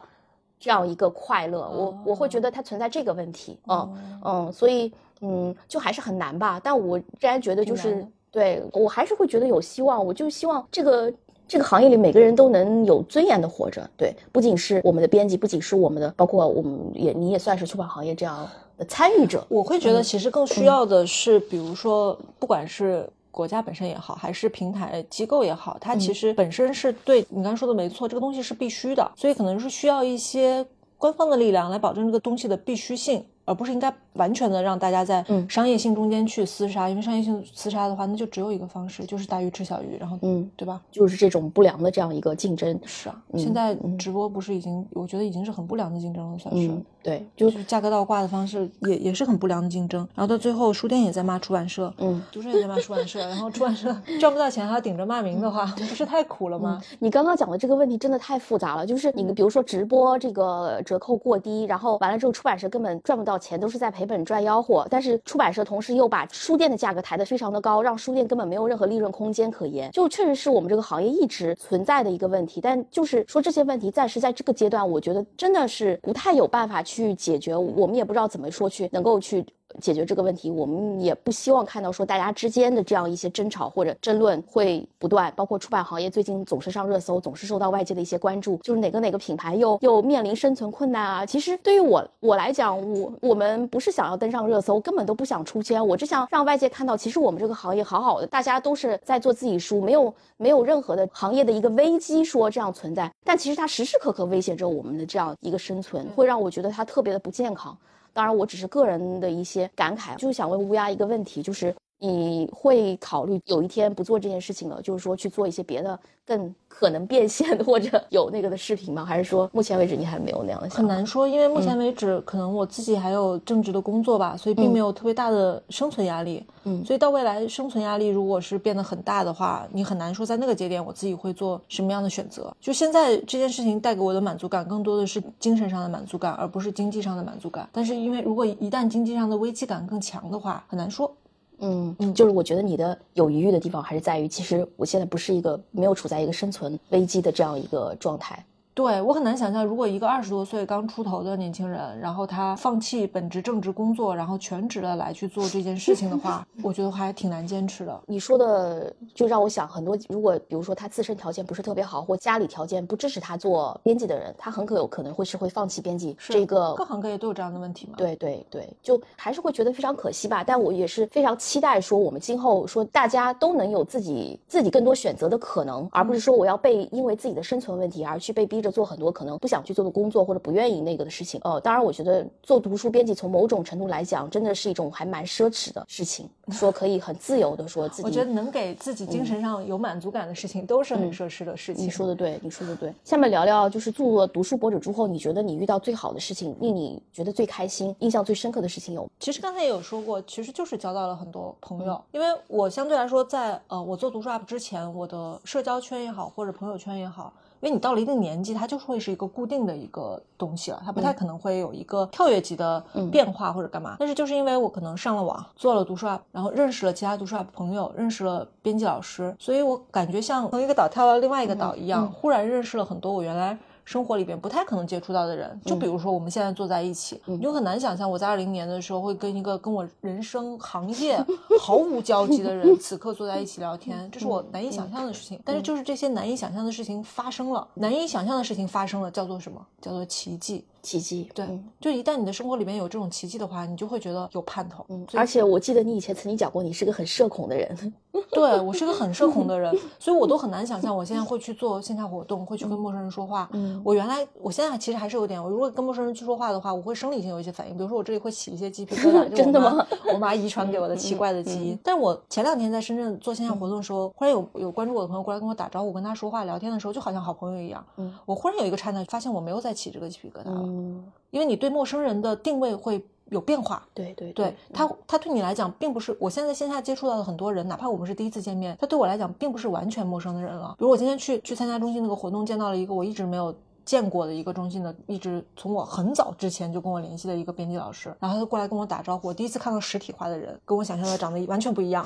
[0.60, 1.60] 这样一个快乐。
[1.70, 4.92] 我我会觉得它存在这个问题，嗯嗯，所以。
[5.20, 6.60] 嗯，就还是很难吧。
[6.62, 10.04] 但我仍然觉得，就是对我还是会觉得有希望。
[10.04, 11.12] 我就希望这个
[11.48, 13.88] 这个行业里每个人都能有尊严的活着。
[13.96, 19.44] 对，不仅是我们的编辑，不仅是我们的，包括我们也你也算是出版行业这样的参与者。
[19.48, 30.66] 我会觉得，其实更需要的是，比如说，不管是国家本身也好，还是平台机构也好，它其实本身是对你刚才说的没错，这个东西是必须的，所以可能是需要一些
[30.98, 33.24] 官方的力量来保证这个东西的必须性。
[33.46, 40.82] 而不是应该完全的让大家在商业性中间去厮杀，因为商业性厮杀的话，那就只有一个方式，就是大鱼吃小鱼，然后嗯，对吧？
[40.90, 42.78] 就是这种不良的这样一个竞争。
[42.84, 46.70] 是啊，现在直播不是已经，我觉得已经是很不良的竞争了，算是。
[47.02, 50.00] 对，就是价格倒挂的方式也也是很不良的竞争。
[50.12, 56.82] 然后到最后，书店也在骂出版社，嗯，读者也在骂出版社，然后出版社 赚不到钱还要顶着骂名的话，不是太苦了吗？
[56.98, 64.86] 你刚刚讲的这个问题真的太复杂了，就是你比如说直播这个折扣过低，然后完了之后出版社根本赚不到钱，都是在赔本赚吆喝。
[64.90, 72.60] 但是出版社同时又把书店的价格抬得非常的高，让书店根本没有任何利润空间可言，就确实是我们这个行业一直存在的一个问题。
[72.60, 77.56] 但就是说这些问题暂时在这个阶段，我觉得真的是不太有办法去解决。
[77.56, 79.44] 我们也不知道怎么说去能够去
[79.80, 85.32] 解决这个问题，我们也不希望看到说大家之间的这样一些争吵或者争论会不断。
[85.36, 91.26] 包括出版行业最近总是上热搜，总是受到外界的一些关注，就是哪个哪个品牌又又面临生存困难啊。
[91.26, 107.76] 其实对于我我来讲，我我们不是想要登上热搜，根本都不想出圈，我只想让外界看到，其实我们这个行业好好的，大家都是在做自己书，没有没有任何的行业的一个危机说这样存在，但其实它时时刻刻威胁着我们的这样一个生存，会让我觉得它特别的不健康。
[108.16, 116.54] 当然，我只是个人的一些感慨，就是想问乌鸦一个问题，就是你会考虑有一天不做这件事情了，就是说去做一些别的更。
[116.78, 119.02] 可能变现或者 有那个的视频吗？
[119.02, 120.68] 还是说目前为止你还没有那样的？
[120.68, 126.44] 很难说，因为目前为止可能我自己还有正职的工作吧，所以并没有特别大的生存压力。
[126.64, 132.54] 嗯，所以到未来生存压力如果是变得很大的话，你很难说在那个节点我自己会做什么样的选择。
[132.60, 137.66] 就现在这件事情带给我的满足感更多的是精神上的满足感，而不是经济上的满足感。
[137.72, 141.10] 但是因为如果一旦经济上的危机感更强的话，很难说。
[141.58, 148.44] 嗯嗯，就是我觉得你的有余裕的地方还是在于，其实我现在不是一个没有处在一个生存危机的这样一个状态。
[148.76, 158.00] 对我很难想象，如果一个二十多岁刚出头的年轻人，然后他放弃本职正职工作，然后全职的来去做这件事情的话， 我觉得还挺难坚持的。
[158.06, 166.74] 你说的就让我想很多，如果比如说他自身条件不是特别好，或家里条件不支持他做编辑的人，他很可有可能会是会放弃编辑这个。
[166.74, 167.94] 各行各业都有这样的问题吗？
[167.96, 170.44] 对对对，就还是会觉得非常可惜吧。
[170.44, 179.38] 但我也是非常期待说，我们今后说大家都能有自己自己更多选择的可能，而不是说我要被因为自己的生存问题而去被逼着做很多可能。
[179.38, 186.28] 不想去做的工作或者不愿意那个的事情，呃，当然，我觉得做读书编辑从某种程度来讲，真的是一种还蛮奢侈的事情。
[186.50, 191.84] 说可以很自由的说自己，我觉得能给自己精神上有满足感的事情，都是很奢侈的事情。
[191.84, 192.92] 你说的对，你说的对。
[193.04, 199.06] 下面聊聊，就是做读书博主之后，你觉得你遇到最好的事情，令你觉得最开心、印象最深刻的事情有？
[199.20, 202.02] 其实刚才也有说过，其实就是交到了很多朋友。
[202.12, 207.32] 因为我相对来说，在呃，我做读书 UP 之前，我的社交圈也好，或者朋友圈也好。
[207.60, 213.96] 因为你到了一定年纪，它就会是一个固定的一个东西了，它不太可能会有一个跳跃级的变化或者干嘛。
[213.98, 223.56] 但是就是因为我可能上了网，做了读书 app，然后认识了其他读书 app 朋友，认识了编辑老师，所以我感觉像从一个岛跳到另外一个岛一样，忽然认识了很多我原来。
[223.86, 231.16] 生活里边不太可能接触到的人，就比如说我们现在坐在一起，你就很难想象我在二零年的时候会跟一个跟我人生行业
[231.58, 235.40] 毫无交集的人此刻坐在一起聊天，这是我难以想象的事情。
[235.44, 239.64] 但是就是这些难以想象的事情发生了，难以想象的事情发生了，叫做什么？
[239.80, 240.64] 叫做奇迹。
[240.82, 241.44] 奇迹，对，
[241.80, 244.86] 就一旦你的生活里面有这种奇迹的话，你就会觉得有盼头。
[244.88, 247.92] 嗯，而且我记得你以前曾经讲过，你是个很社恐的人。
[248.32, 253.48] 对我是个很社恐的人，所以我都很难想象我现在会去做线下活动，会去跟陌生人说话。
[253.52, 259.28] 嗯，我原来，我现在其实还是有点，我如果跟陌生人去说话的话，我会生理性有一些反应，比如说我这里会起一些鸡皮疙瘩。
[259.34, 259.86] 真的吗？
[260.12, 261.78] 我妈遗传给我的奇怪的基因。
[261.82, 267.84] 但是我前两天在深圳做线下活动的时候，忽然有有关注我的朋友过来跟我打招呼，跟他说话聊天的时候，就好像好朋友一样。
[267.96, 270.62] 嗯，我忽然有一个刹那发现我没有再起这个鸡皮疙瘩了。
[270.64, 271.04] 嗯。
[271.30, 280.74] 因为你对陌生人的定位会有变化，对对对，他他对你来讲并不是我现在线下接触到的很多人，哪怕我们是第一次见面，他对我来讲并不是完全陌生的人了。
[280.78, 283.54] 比如我今天去去参加中心那个活动，见到了一个我一直没有。
[283.86, 289.28] 见过的一个中心的，一直从我很早之前就跟我联系的一个编辑老师，然后他就过来跟我打招呼。
[289.28, 292.04] 我第一次看到实体化的人，跟我想象的长得完全不一样。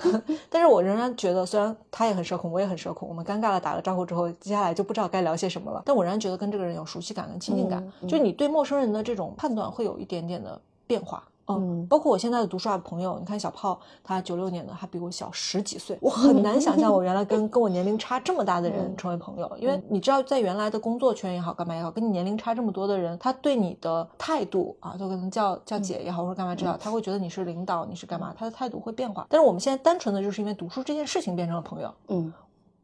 [0.50, 5.80] 但是我仍然觉得，虽然他也很社恐，我也很社恐，我们尴尬的打了招呼之后，接下来就不知道该聊些什么了。
[5.86, 11.22] 但我仍然觉得跟这个人有熟悉感跟亲近感，就你对陌生人的这种判断会有一点点的变化。
[11.58, 29.26] 嗯，包括我现在的读书啊朋友，你看小炮，他九六年的，他比我小十几岁，我很难想象 我原来跟跟我年龄差这么大的人成为朋友，因为你知道，在原来的工作圈也好，干嘛也好，跟你年龄差这么多的人，他对你的态度啊，就可能叫叫姐也好，或者干嘛知道，他会觉得你是领导，你是干嘛，他的态度会变化。
[29.28, 32.32] 但是我们现在单纯的就是因为读书这件事情变成了朋友，嗯。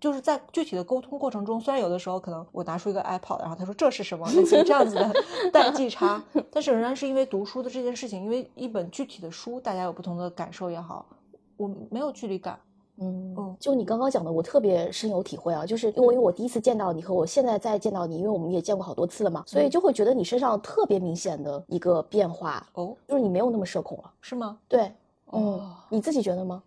[0.07, 5.13] 就是在具体的沟通过程中，虽然有的时候可能我拿出一个 iPod，然后他说这是什么，类似这样子的
[5.53, 11.05] 代际差，但是仍然是因为读书的这件事情，因为一本具体的书，大家有不同的感受也好，
[11.57, 12.57] 我没有距离感。
[12.99, 24.57] 嗯嗯，就你刚刚讲的，我特别深有体会啊，就是因为我第一次见到你和我现在再见到你，因为我们也见过好多次了嘛，所以就会觉得你身上特别明显的一个变化哦，就是你没有那么社恐了，是吗？
[24.69, 24.93] 对，
[25.33, 26.63] 嗯，你自己觉得吗？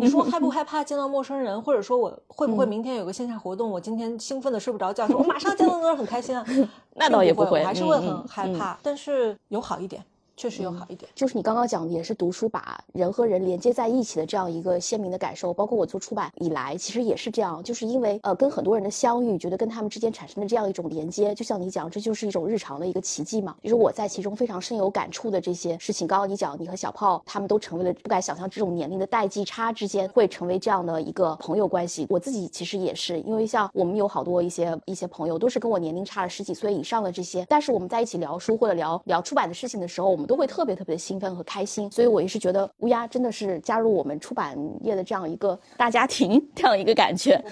[0.00, 6.44] 你说害不 害怕见到陌生人，或者说我会不会明天有个线下活动，我今天兴奋的睡不着觉，说我马上见到那个人很开心啊？
[6.96, 8.78] 那倒也不会，还是会很害怕。
[8.82, 10.02] 但是有好一点，
[10.40, 11.06] 确实有好一点。
[11.14, 15.52] 就是你刚刚讲的，也是读书把人和人连接在一起的这样一个鲜明的感受。
[15.52, 23.54] 包括我做出版以来，其实也是这样，就是因为呃跟很多人的相遇，觉得跟他们之间产生的这样一种连接，就像你讲，这就是一种日常的一个奇迹嘛。
[23.62, 26.08] 就是我在其中非常深有感触的这些事情。
[26.08, 32.06] 刚刚你讲，你和小炮他们都成为了不敢想象这种年龄的代际差之间会成为这样的一个朋友关系。
[32.08, 41.90] 我自己其实也是，因为像我们有好多一些一些朋友都是跟我年龄差了十几岁以上的这些，但是我们在一起聊书或者聊聊出版的事情的时候，我们都会特别特别的兴奋和开心。
[41.90, 47.42] 所以我也是觉得乌鸦真的是加入我们出版业的这样一个大家庭 这样一个感觉，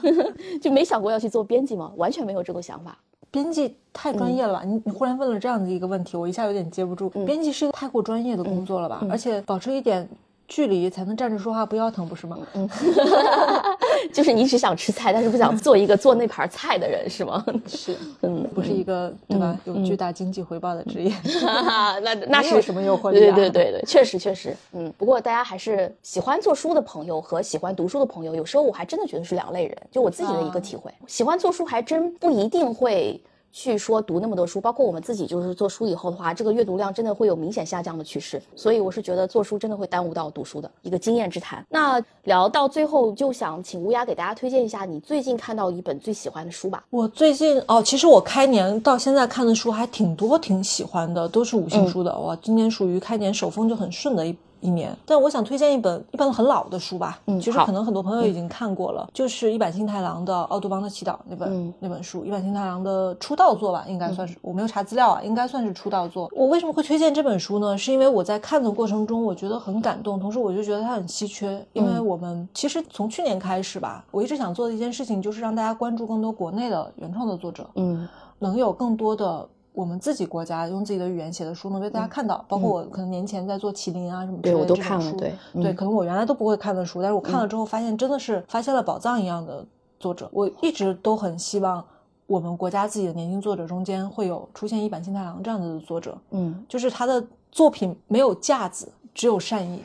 [0.58, 1.92] 就没想过要去做编辑吗？
[1.96, 2.96] 完全没有这个想法。
[3.30, 4.62] 编辑太专业了吧？
[4.64, 7.10] 你你忽然问了这样的一个问题，我一下有点接不住。
[7.10, 9.06] 编辑是一个太过专业的工作了吧？
[9.10, 10.08] 而且保持一点
[10.52, 12.36] 距离才能站着说话不腰疼，不是吗？
[12.52, 12.68] 嗯，
[14.12, 17.42] 就是你只想吃菜，但是不想做一个做那盘菜的人，是吗？
[17.66, 19.58] 是，嗯，不是一个对吧？
[19.64, 21.10] 有巨大经济回报的职业，
[22.04, 23.18] 那那是什么诱惑力？
[23.18, 24.92] 对对对对，确实确实，嗯。
[24.98, 29.74] 不过大家还是喜欢做书的朋友和喜欢读书的朋友，有时候我还真的觉得是两类人。
[29.90, 33.18] 就我自己的一个体会，喜欢做书还真不一定会。
[33.52, 38.42] 去说读那么多书，包括我们自己就是做书以后的话，这个阅读量真的会有明显下降的趋势。
[38.56, 41.64] 所以我是觉得做书真的会耽误到读书的一个经验之谈。
[41.68, 46.82] 那聊到最后，就想请乌鸦给大家推荐一下你最近看到一本最喜欢的书吧。
[46.88, 52.18] 我最近哦，其实我开年到现在看的书还挺多，挺喜欢的，都是五星书的。
[52.18, 54.34] 哇，今年属于开年首风就很顺的一。
[54.62, 66.30] 一年，但我想推荐一本一本很老的书吧，嗯，其实可能很多朋友已经看过了，就是一坂幸太郎的《奥杜邦的祈祷》那本那本书，一坂幸太郎的出道作吧，应该算是，我没有查资料啊，应该算是出道作。
[66.32, 67.76] 我为什么会推荐这本书呢？
[67.76, 78.08] 是因为我在看的过程中，我觉得很感动，同时我就觉得它很稀缺，因为我们其实从去年开始吧，我一直想做的一件事情就是让大家关注更多国内的原创的作者，嗯，
[78.38, 79.48] 能有更多的。
[79.72, 89.64] 我们自己国家用自己的语言写的书能被大家看到，包括我可能年前在做麒麟啊什么之类的这种书，对，可能我原来都不会看的书，但是我看了之后发现真的是发现了宝藏一样的
[89.98, 90.28] 作者。
[90.32, 91.82] 我一直都很希望
[92.26, 99.82] 我们国家自己的年轻作者中间会有出现一坂幸太郎这样的作者，嗯，就是他的作品没有架子，只有善意，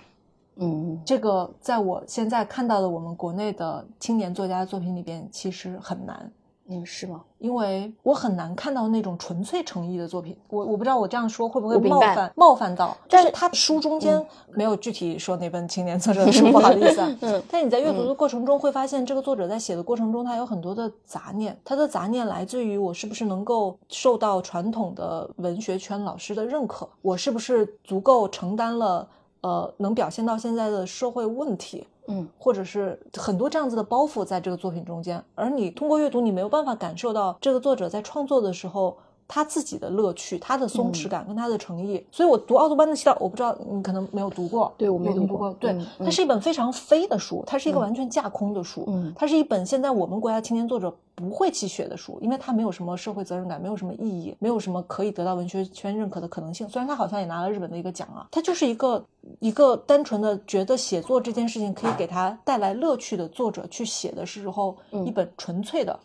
[0.58, 6.30] 嗯，这个在我现在看到的我们国内的青年作家的作品里边其实很难。
[6.70, 7.22] 嗯，是吗？
[7.40, 10.38] 因为我很难看到那种纯粹诚意的作品。
[10.50, 17.02] 我我不知道我这样说会不会冒犯冒犯到，但是他书中间没有具体说哪本青年作者的书，不好意思。
[17.22, 21.58] 嗯，但你在阅读的过程中会发现，这个作者在写的过程中，他有很多的杂念。
[21.64, 29.08] 他的杂念来自于我是不是能够受到传统的文学圈老师的认可，我是不是足够承担了
[29.42, 31.88] 呃能表现到现在的社会问题。
[32.08, 38.98] 嗯，或者是很多这样子的包袱在这个作品中间，而你通过阅读，你没有办法感受到这个作者在创作的时候。
[39.28, 45.54] 他自己的乐趣，他的松弛感跟他的诚意，所以我读《奥多班的祈祷》，我不知道你可能没有读过，对我没读过。
[45.60, 56.68] 对，它是一本非常飞的书，它是一个完全架空的书，嗯，它是一本现在我们国家青年作者不会去写的书，因为它没有什么社会责任感，没有什么意义，没有什么可以得到文学圈认可的可能性。
[56.70, 59.04] 虽然他好像也拿了日本的一个奖啊，他就是一个
[59.40, 66.00] 一个单纯的觉得写作这件事情可以给他带来乐趣的作者去写的时候，一本纯粹的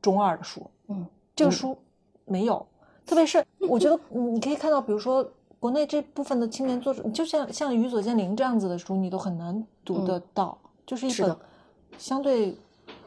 [0.00, 1.04] 中二的书，嗯，
[1.34, 1.76] 这个书
[2.30, 2.64] 没有。
[3.04, 5.28] 特别是我觉得，你可以看到，比如说
[5.58, 10.56] 国内这部分的青年作者，就像像余左建林这样子的书，你都很难读得到，
[10.86, 11.36] 就是一本
[11.98, 12.56] 相对。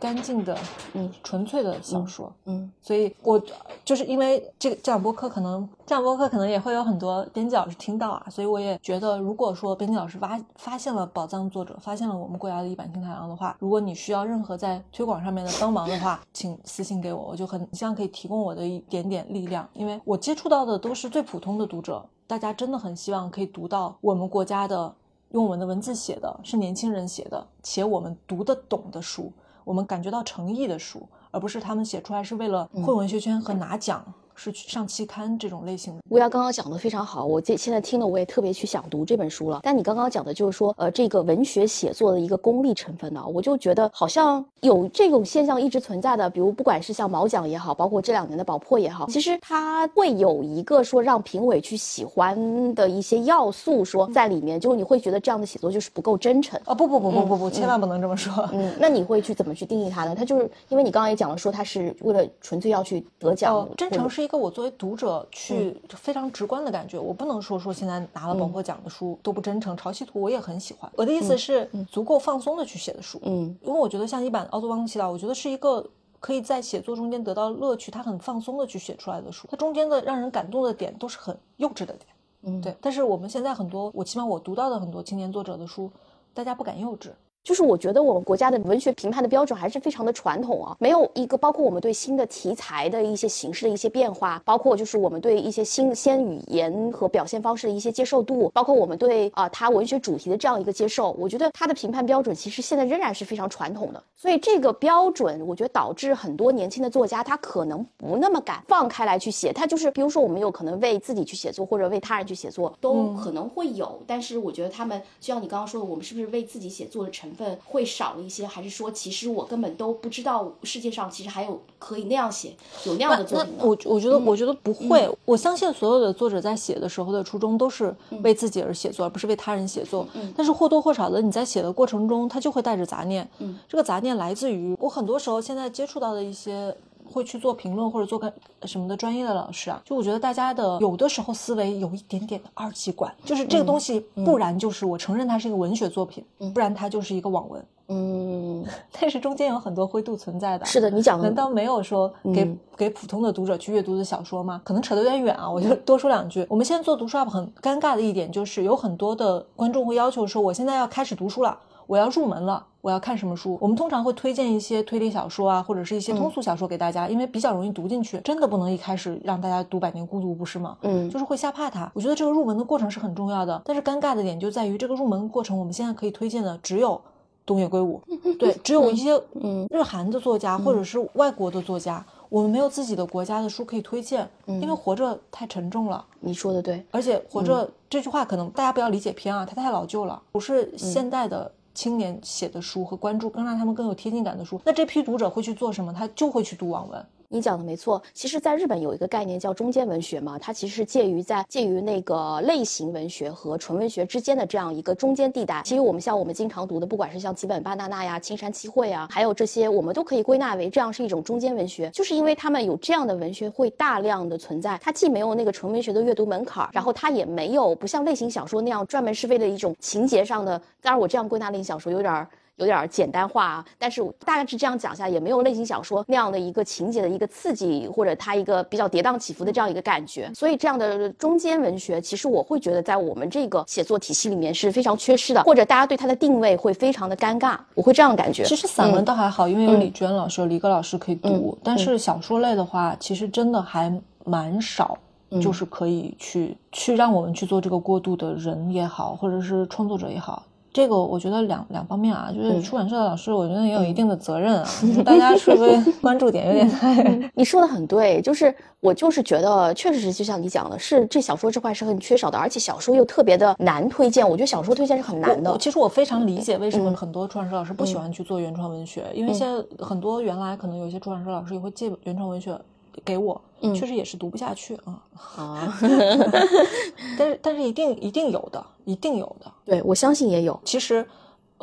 [0.03, 0.53] 干净的，
[0.95, 3.41] 嗯，纯粹的小说，嗯，所以我
[3.85, 24.93] 就是因为这个这样播客，可能这样播客可能也会有很多编辑老师听到啊，所以我也觉得，如果说编辑老师发发现了宝藏作者，发现了我们国家的一版青太郎的话，如果你需要任何在推广上面的帮忙的话，请私信给我，我就很希望可以提供我的一点点力量，因为我接触到的都是最普通的读者，大家真的很希望可以读到我们国家的
[25.29, 29.31] 用我们的文字写的，是年轻人写的，且我们读得懂的书。
[29.65, 34.13] 我们感觉到诚意的书，而不是他们写出来是为了混文学圈和拿奖。
[34.35, 36.01] 是去上期刊这种类型的。
[36.09, 39.59] 乌鸦刚刚讲的非常好，我这现在听了我也特别去想读这本书了。
[39.63, 46.29] 但你刚刚讲的就是说，呃，这个文学写作的一个功利成分呢，我就觉得好像有这种现象一直存在的。
[46.29, 56.73] 比如不管是像毛奖也好，包括这两年的宝珀也好，其实它会有一个说让评委去喜欢的一些要素，说在里面，就是你会觉得这样的写作就是不够真诚啊！
[56.73, 58.49] 不不不不不不，千万不能这么说。
[58.51, 60.15] 嗯，那你会去怎么去定义它呢？
[60.15, 64.22] 它就是因为你刚刚也讲了，说它是为了纯粹要去得奖，真诚是。
[64.23, 69.75] 一个我作为读者去非常直观的感觉，我不能说说现在拿了宝珀奖的书都不真诚。
[69.75, 73.19] 潮汐图我也很喜欢，我的意思是足够放松的去写的书。
[73.23, 75.85] 嗯，因为我觉得像一版《奥多邦祈祷》，我觉得是一个
[76.19, 79.47] 可以在写作中间得到乐趣，他很放松的去写出来的书。
[79.51, 81.99] 它中间的让人感动的点都是很幼稚的点。
[82.43, 82.75] 嗯，对。
[82.79, 85.91] 但是我们现在很多，我起码我读到的很多青年作者的书，
[86.33, 87.09] 大家不敢幼稚。
[87.43, 104.01] 就是我觉得我们国家的文学评判的标准还是非常的传统啊，没有一个包括我们对新的题材的一些形式的一些变化，包括就是我们对一些新鲜语言和表现方式的一些接受度，包括我们对啊它文学主题的这样一个接受，我觉得它的评判标准其实现在仍然是非常传统的。
[104.15, 122.53] 所以这个标准，我觉得导致很多年轻的作家他可能不那么敢放开来去写，他就是比如说我们有可能为自己去写作或者为他人去写作都可能会有，但是我觉得他们就像你刚刚说的，我们是不是为自己写作的成分会少了一些，还是说其实我根本都不知道世界上其实还有可以那样写
[122.85, 123.63] 有那样的作品呢？
[123.63, 127.93] 我我觉得我觉得不会，我相信所有的作者在写的时候的初衷都是
[128.23, 130.07] 为自己而写作，而不是为他人写作。
[130.35, 133.27] 但是或多或少的你在写的过程中，他就会带着杂念。
[133.39, 136.75] 嗯，这个杂念来自于我很多时候现在接触到的一些。
[137.05, 138.31] 会去做评论或者做个
[138.63, 146.23] 什么的专业的老师啊，就我觉得大家的有的时候思维有一点点的二极管，就是这个东西，不然就是我承认它是一个文学作品，
[146.53, 147.65] 不然它就是一个网文。
[147.89, 148.65] 嗯，
[148.97, 150.65] 但是中间有很多灰度存在的。
[150.65, 154.61] 是的，你讲的难道没有说给给普通的读者去阅读的小说吗？
[154.63, 156.45] 可能扯得有点远啊，我就多说两句。
[156.49, 161.57] 我们现在做读书 UP 很尴尬的一点就是有很多的观众会要求说，我现在要开始读书了。
[161.85, 163.57] 我要入门了，我要看什么书？
[163.61, 168.19] 我们通常会推荐一些推理小说啊，或者是一些通俗小说给大家，因为比较容易读进去。
[168.19, 170.77] 真的不能一开始让大家读《百年孤独》，不是吗？
[170.81, 171.89] 嗯，就是会吓怕他。
[171.93, 176.99] 我觉得这个入门的过程是很重要的，但是尴尬的点就在于这个入门过程，我们现在可以推荐的只有
[177.45, 178.01] 东野圭吾，
[178.37, 186.03] 对， 只有一些嗯日韩的作家或者是外国的作家，我们没有自己的国家的书可以推荐，因为活着太沉重了。
[186.19, 191.49] 你说的对，而且活着这句话可能大家不要理解偏啊，它太老旧了，不是现代的。
[191.73, 195.91] 青年写的书和关注更让他们更有贴近感的书，那这批读者会去做什么？
[195.91, 197.05] 他就会去读网文。
[197.33, 205.63] 你讲的没错，其实，在日本有一个概念叫中间文学嘛，它其实是介于在介于那个类型文学和纯文学之间的这样一个中间地带。
[205.65, 220.55] 其实我们像我们经常读的，不管是像吉本巴纳纳呀、青山七惠啊，还有这些，我们都可以归纳为这样是一种中间文学，就是因为他们有这样的文学会大量的存在，它既没有那个纯文学的阅读门槛，然后它也没有不像类型小说那样专门是为了一种情节上的。
[220.83, 222.27] 当然，我这样归纳类型小说有点。
[222.57, 230.31] 有点简单化啊，但是大概是这样讲下，也没有类型小说那样的一个情节的一个刺激，或者它一个比较跌宕起伏的这样一个感觉。
[230.35, 238.43] 所以这样的中间文学，其实我会觉得在我们这个写作体系里面是非常缺失的，或者大家对它的定位会非常的尴尬，我会这样感觉。
[238.43, 243.91] 其实散文倒还好，因为有李娟老师、有李戈老师可以读，但是小说类的话，其实真的还
[244.25, 244.95] 蛮少，
[245.41, 250.43] 就是可以去去让我们去做这个过渡的人也好，或者是创作者也好。
[250.73, 254.67] 这个我觉得两两方面啊，就是出版社的老师，我觉得也有一定的责任啊。
[255.05, 257.31] 大家是不是 关注点有点太？
[257.35, 264.27] 你说的很对，就是我就是觉得，确实是就像你讲的，是这小说这块是很缺少的，而且小说又特别的难推荐。
[264.27, 265.55] 我觉得小说推荐是很难的。
[265.59, 272.59] 其实我非常理解为什么很多出版社老师不喜欢去做原创文学，因为现在很多原来可能有些出版社老师也会借原创文学。
[273.05, 273.39] 给我，
[273.75, 275.01] 确实也是读不下去啊
[275.37, 275.77] 啊！
[277.17, 279.51] 但是但是一定一定有的，一定有的。
[279.65, 280.59] 对我相信也有。
[280.63, 281.05] 其实，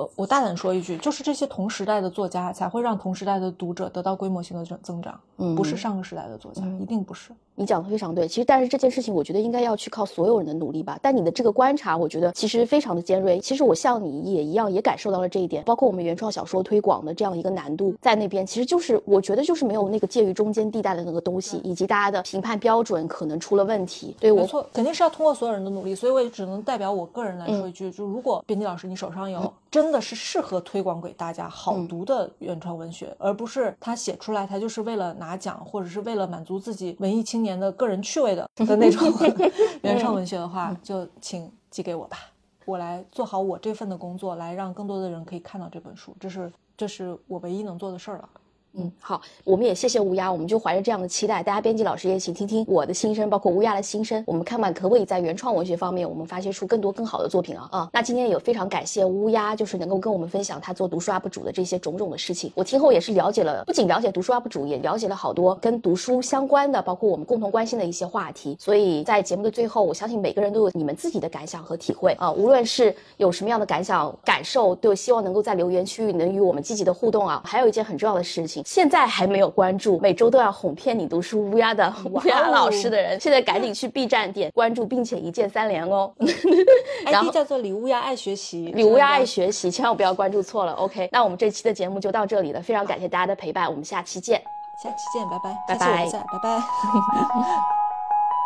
[0.01, 7.31] 呃，我大胆说一句，就是这些同时代的作家才会让同时代的读者得到规模性的增增长，嗯不是上个时代的作家，一定不是。
[7.55, 10.99] 你讲的非常对，其实但是这件事情，我觉得应该要去靠所有人的努力吧。
[11.03, 13.39] 但你的这个观察，我觉得其实非常的尖锐。
[13.39, 15.63] 其实我像你也一样，也感受到了这一点。
[15.65, 24.17] 包括我们原创小说推广的这样一个难度，在那边其实就是我觉得就是没有那个介于中间地带的那个东西，以及大家的评判标准可能出了问题。
[24.19, 25.95] 对，没错，肯定是要通过所有人的努力。
[25.95, 38.35] 所以我也只能代表我个人来说一句，就如果编辑老师你手上有真的是适合推广给大家好读的原创文学，而不是他写出来他就是为了拿奖，或者是为了满足自己文艺青年的个人趣味。
[38.35, 39.09] 的的那种
[39.83, 42.19] 原创文学的话，就请寄给我吧，
[42.65, 48.29] 我来做好我这份的工作，来让更多的人可以看到这本书，这是这是我唯一能做的事儿了。
[48.75, 57.91] 嗯，好，我们也谢谢乌鸦，我们就怀着这样的期待，大家编辑老师也请听听我的心声，包括乌鸦的心声，我们看看可不可以在原创文学方面，我们发掘出更多更好的作品啊啊！
[57.93, 68.57] 那今天也非常感谢乌鸦，就是能够跟我们分享他做读书 UP 主的这些种种的事情，我听后也是了解了，不仅了解读书 UP 主，也了解了好多跟读书相关的，包括我们共同关心的一些话题。
[68.61, 77.43] 所以在节目的最后，我相信每个人都有你们自己的感想和体会啊，无论是有什么样的感想感受，都希望能够在留言区域能与我们积极的互动啊。
[77.45, 79.41] 还有一件很重要的事情，现在还没有。
[79.41, 86.13] 有关注每周都要哄骗你读书乌鸦的乌鸦老师的人，现在赶紧去 B 站点关注，并且一键三连哦。
[87.11, 90.75] 然后叫做李乌鸦爱学习，李乌鸦爱学习，千万不要关注错了。
[90.75, 94.39] OK，那我们这期的节目就到这里了，非常感谢大家的陪伴，我们下期见。
[94.83, 96.61] 下期见，拜拜，拜拜，拜拜。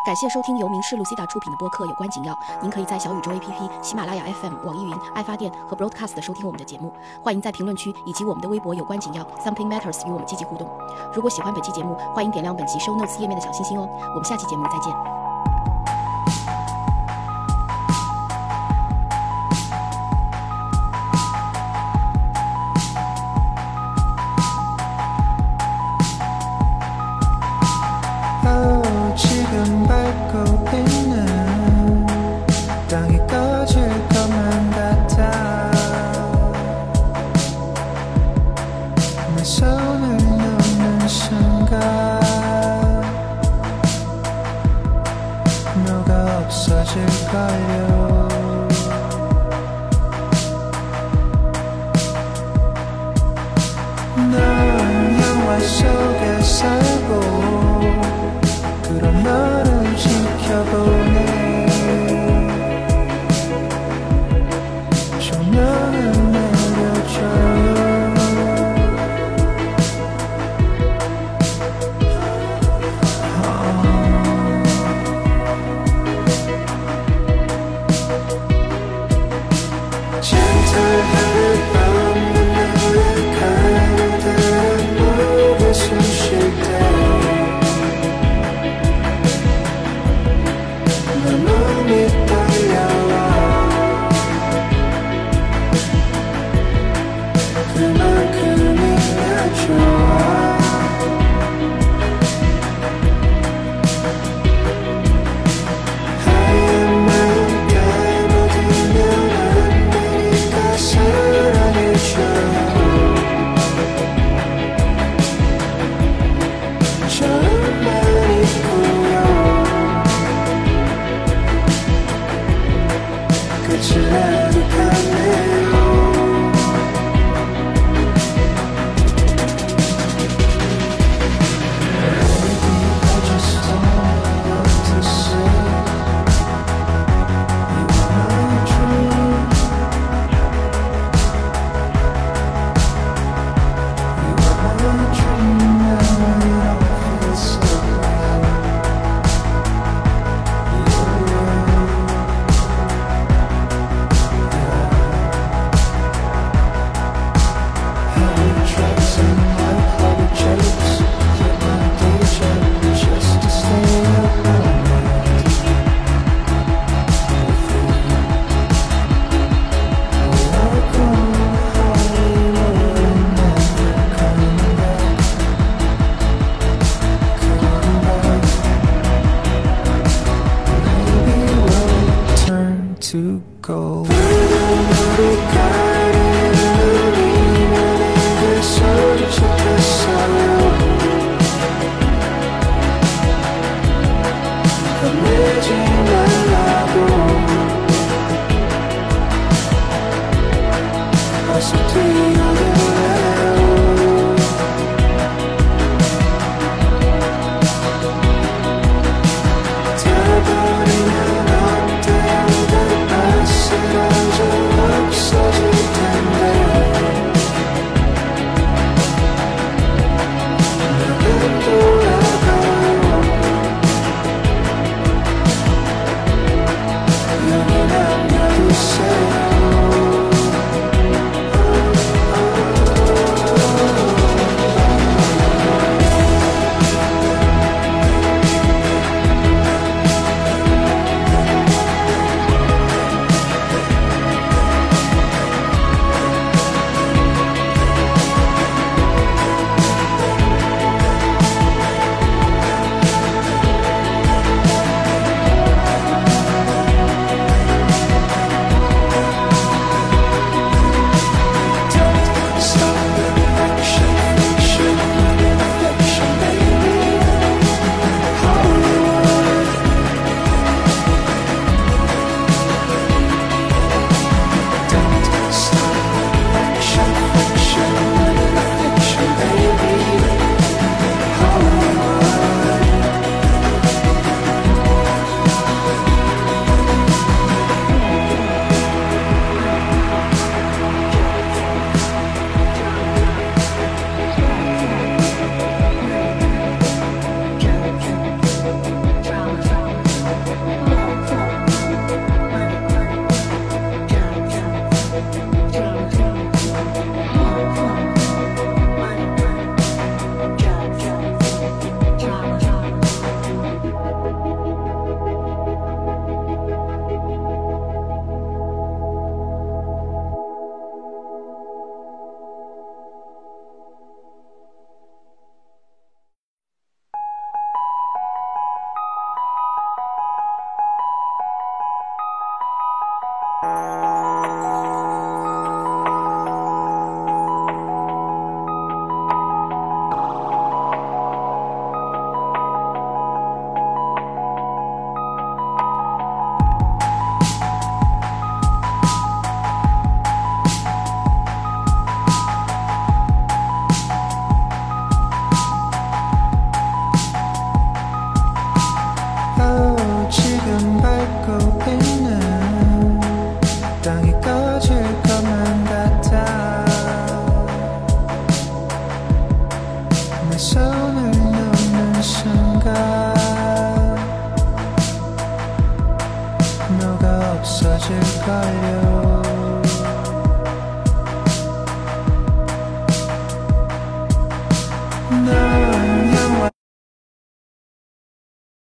[0.04, 2.34] 感谢收听由明视 Lucida 出品的播客《有关紧要》。
[2.60, 6.92] 您可以在小宇宙 APP、喜马拉雅 FM、网易云、爱发电和 Broadcast 收听我们的节目。
[7.22, 10.68] 欢迎在评论区以及我们的微博“有关紧要 Something Matters” 与我们积极互动。
[11.14, 13.88] 如果喜欢本期节目，欢迎点亮本集 Show Notes 页面的小心心哦。
[14.14, 15.23] 我们下期节目再见。